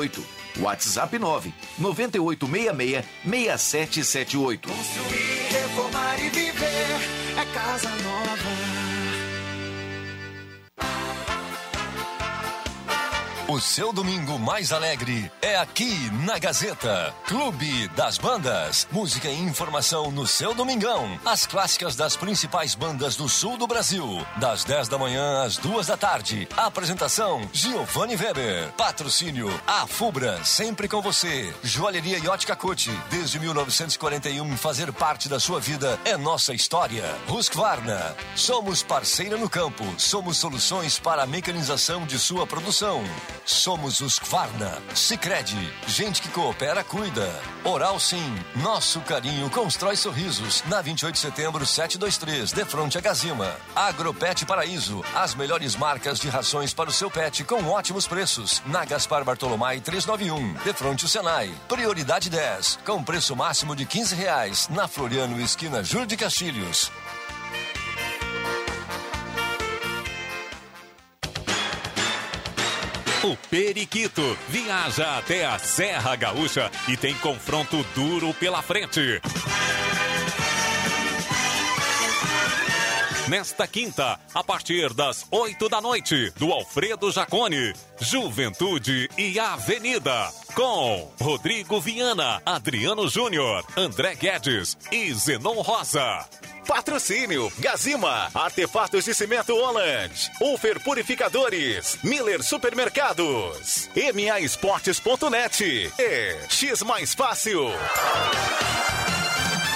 [0.60, 4.70] WhatsApp 9 9866 6778.
[4.70, 8.39] Construir, reformar e viver é casa nova.
[13.60, 17.14] Seu domingo mais alegre é aqui na Gazeta.
[17.26, 18.88] Clube das Bandas.
[18.90, 21.20] Música e informação no seu domingão.
[21.26, 24.26] As clássicas das principais bandas do sul do Brasil.
[24.38, 26.48] Das 10 da manhã às 2 da tarde.
[26.56, 28.72] Apresentação: Giovanni Weber.
[28.78, 31.54] Patrocínio: A Fubra, sempre com você.
[31.62, 32.92] Joalheria Yacht Cote.
[33.10, 37.04] Desde 1941, fazer parte da sua vida é nossa história.
[37.28, 38.16] Husqvarna.
[38.36, 39.84] Somos parceira no campo.
[39.98, 43.04] Somos soluções para a mecanização de sua produção.
[43.50, 44.78] Somos os Kvarna.
[44.94, 47.28] Sicredi, gente que coopera, cuida.
[47.64, 50.64] Oral Sim, nosso carinho constrói sorrisos.
[50.68, 53.56] Na 28 de setembro, 723, de frente a Gazima.
[53.76, 58.62] Agropet Paraíso, as melhores marcas de rações para o seu pet com ótimos preços.
[58.68, 61.52] Na Gaspar Bartolomai 391, de frente ao Senai.
[61.68, 64.70] Prioridade 10, com preço máximo de 15 reais.
[64.70, 66.92] Na Floriano, esquina Júlio de Castilhos.
[73.22, 79.22] O Periquito viaja até a Serra Gaúcha e tem confronto duro pela frente.
[83.30, 91.08] Nesta quinta, a partir das 8 da noite, do Alfredo Jacone, Juventude e Avenida, com
[91.22, 96.28] Rodrigo Viana, Adriano Júnior, André Guedes e Zenon Rosa.
[96.68, 107.70] Patrocínio Gazima, Artefatos de Cimento Holland, Ufer Purificadores, Miller Supermercados, MAEsportes.net e X Mais Fácil.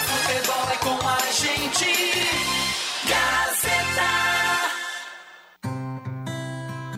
[0.07, 2.62] Futebol é com a gente.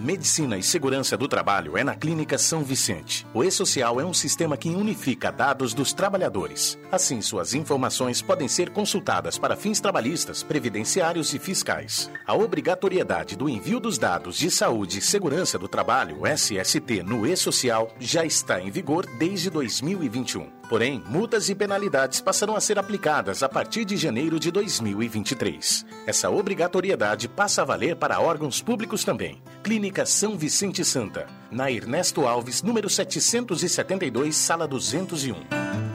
[0.06, 3.26] Medicina e Segurança do Trabalho é na Clínica São Vicente.
[3.34, 6.78] O E-Social é um sistema que unifica dados dos trabalhadores.
[6.92, 12.12] Assim, suas informações podem ser consultadas para fins trabalhistas, previdenciários e fiscais.
[12.26, 17.92] A obrigatoriedade do envio dos dados de saúde e segurança do trabalho, SST, no E-Social
[18.00, 20.65] já está em vigor desde 2021.
[20.70, 25.86] Porém, multas e penalidades passarão a ser aplicadas a partir de janeiro de 2023.
[26.08, 29.42] Essa obrigatoriedade passa a valer para órgãos públicos também.
[29.64, 35.95] Clínica São Vicente Santa, na Ernesto Alves, número 772, sala 201.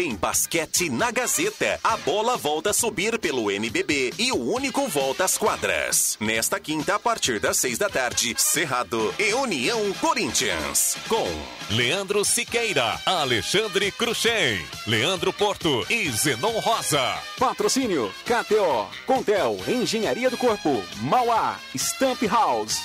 [0.00, 1.78] Tem basquete na Gazeta.
[1.84, 6.16] A bola volta a subir pelo NBB e o único volta às quadras.
[6.18, 10.96] Nesta quinta, a partir das seis da tarde, Cerrado e União Corinthians.
[11.06, 11.28] Com
[11.68, 17.18] Leandro Siqueira, Alexandre Cruxem, Leandro Porto e Zenon Rosa.
[17.38, 22.78] Patrocínio KTO, Contel, Engenharia do Corpo, Mauá, Stamp House.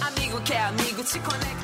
[0.00, 1.63] Amigo que é amigo, se conecta.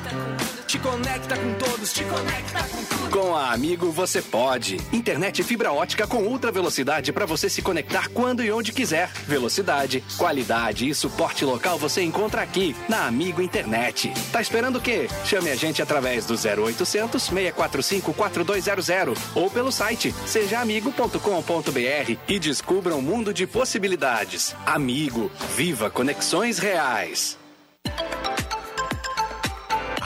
[0.71, 3.09] Te conecta com todos, te conecta com tudo.
[3.09, 4.77] Com a Amigo você pode.
[4.93, 9.11] Internet fibra ótica com ultra velocidade para você se conectar quando e onde quiser.
[9.27, 14.13] Velocidade, qualidade e suporte local você encontra aqui na Amigo Internet.
[14.31, 15.09] Tá esperando o quê?
[15.25, 23.01] Chame a gente através do 0800 645 4200 ou pelo site sejaamigo.com.br e descubra um
[23.01, 24.55] mundo de possibilidades.
[24.65, 27.37] Amigo, viva conexões reais.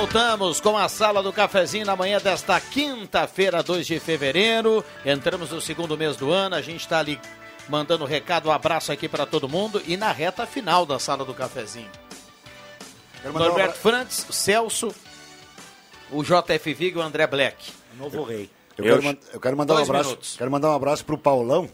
[0.00, 4.82] Voltamos com a sala do cafezinho na manhã desta quinta-feira, 2 de fevereiro.
[5.04, 7.20] Entramos no segundo mês do ano, a gente está ali
[7.68, 11.34] mandando recado, um abraço aqui para todo mundo e na reta final da sala do
[11.34, 11.90] cafezinho.
[13.20, 14.94] Quero um Norberto abra- Frantz, o Celso,
[16.10, 17.70] o JF Vig e o André Black.
[17.98, 18.48] Novo rei.
[18.78, 20.08] Eu, quero, man- eu quero mandar um abraço.
[20.08, 20.34] minutos.
[20.38, 21.68] Quero mandar um abraço pro Paulão,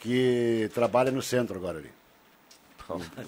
[0.00, 1.90] que trabalha no centro agora ali.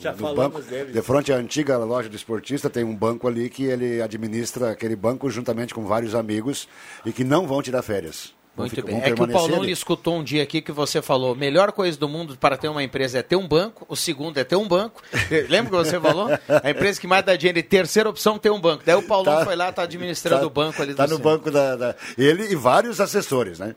[0.01, 0.93] Já No falamos banco, dele.
[0.93, 4.95] De frente à antiga loja do esportista, tem um banco ali que ele administra aquele
[4.97, 6.69] banco juntamente com vários amigos
[7.05, 8.35] e que não vão tirar férias.
[8.57, 8.97] Muito ficar- bem.
[9.03, 9.66] É que o Paulão ali.
[9.66, 12.83] lhe escutou um dia aqui que você falou: melhor coisa do mundo para ter uma
[12.83, 15.03] empresa é ter um banco, o segundo é ter um banco.
[15.51, 16.28] Lembra que você falou?
[16.62, 18.83] A empresa que mais dá dinheiro, e terceira opção ter um banco.
[18.87, 19.45] Daí o Paulão Tá.
[19.45, 21.31] foi lá, tá administrando Tá- o banco ali Tá do no centro.
[21.33, 23.74] banco da, da- Ele e vários assessores, né?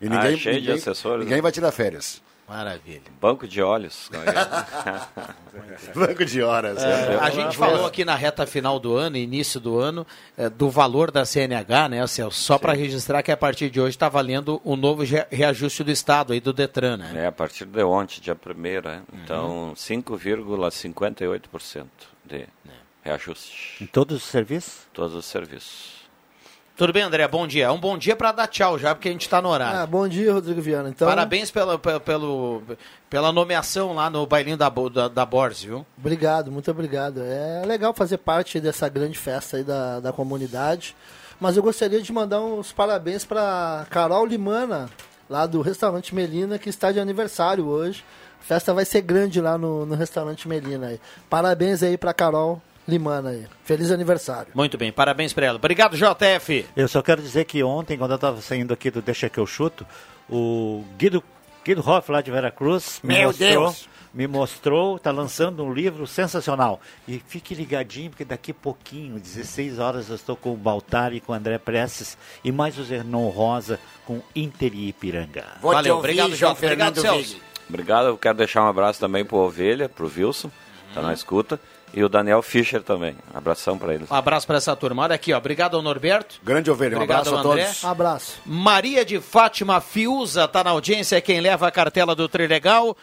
[0.00, 1.42] E Ah, cheio de assessores, Ninguém né?
[1.42, 2.22] vai tirar férias.
[2.48, 3.02] Maravilha.
[3.20, 4.10] Banco de olhos.
[5.94, 6.82] Banco de horas.
[6.82, 7.18] É, é.
[7.20, 10.06] a gente falou aqui na reta final do ano, início do ano,
[10.36, 12.38] é, do valor da CNH, né, Celso?
[12.38, 15.90] Só para registrar que a partir de hoje está valendo o novo re- reajuste do
[15.90, 17.24] Estado aí do Detran, né?
[17.24, 18.36] É, a partir de ontem, dia 1
[18.88, 18.96] é.
[18.96, 19.02] Uhum.
[19.22, 21.86] Então, 5,58%
[22.24, 22.46] de
[23.02, 23.82] reajuste.
[23.82, 24.80] Em todos os serviços?
[24.92, 25.93] Todos os serviços.
[26.76, 27.28] Tudo bem, André?
[27.28, 27.66] Bom dia.
[27.66, 29.78] É um bom dia para dar tchau já, porque a gente está no horário.
[29.78, 30.88] Ah, bom dia, Rodrigo Viana.
[30.88, 32.62] Então, Parabéns pela, pelo,
[33.08, 35.86] pela nomeação lá no bailinho da, da, da Borges, viu?
[35.96, 37.22] Obrigado, muito obrigado.
[37.22, 40.96] É legal fazer parte dessa grande festa aí da, da comunidade.
[41.38, 44.90] Mas eu gostaria de mandar uns parabéns para Carol Limana,
[45.30, 48.04] lá do restaurante Melina, que está de aniversário hoje.
[48.40, 50.88] A festa vai ser grande lá no, no restaurante Melina.
[50.88, 51.00] Aí.
[51.30, 53.46] Parabéns aí para Carol Limana aí.
[53.64, 54.52] Feliz aniversário.
[54.54, 55.56] Muito bem, parabéns para ela.
[55.56, 56.66] Obrigado, JF.
[56.76, 59.46] Eu só quero dizer que ontem, quando eu estava saindo aqui do Deixa Que Eu
[59.46, 59.86] Chuto,
[60.28, 61.22] o Guido,
[61.64, 63.88] Guido Hoff, lá de Veracruz, me Meu mostrou, Deus!
[64.12, 66.78] me mostrou, está lançando um livro sensacional.
[67.08, 71.32] E fique ligadinho, porque daqui a pouquinho, 16 horas, eu estou com o Baltari, com
[71.32, 75.44] o André Prestes e mais o Zernon Rosa com Inter e Ipiranga.
[75.62, 76.44] Valeu, obrigado, JF.
[76.64, 77.38] Obrigado, Celso.
[77.66, 80.50] Obrigado, eu quero deixar um abraço também pro Ovelha, pro Wilson,
[80.92, 81.06] tá Uhum.
[81.06, 81.58] na escuta,
[81.94, 83.16] e o Daniel Fischer também.
[83.32, 84.10] Abração para eles.
[84.10, 85.02] Um abraço para essa turma.
[85.02, 85.38] Olha aqui, ó.
[85.38, 86.36] Obrigado ao Norberto.
[86.42, 87.84] Grande ovelha, um Obrigado abraço a todos.
[87.84, 88.40] Abraço.
[88.44, 92.96] Maria de Fátima Fiuza tá na audiência, é quem leva a cartela do Trilegal.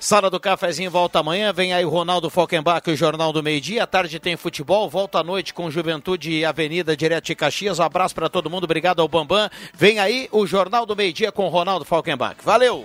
[0.00, 3.58] Sala do Cafezinho volta amanhã, vem aí o Ronaldo Falkenbach e o Jornal do Meio
[3.58, 3.84] Dia.
[3.84, 7.78] À tarde tem futebol, volta à noite com Juventude e Avenida direto de Caxias.
[7.78, 9.48] Um abraço para todo mundo, obrigado ao Bambam.
[9.72, 12.36] Vem aí o Jornal do Meio Dia com o Ronaldo Falkenbach.
[12.42, 12.84] Valeu!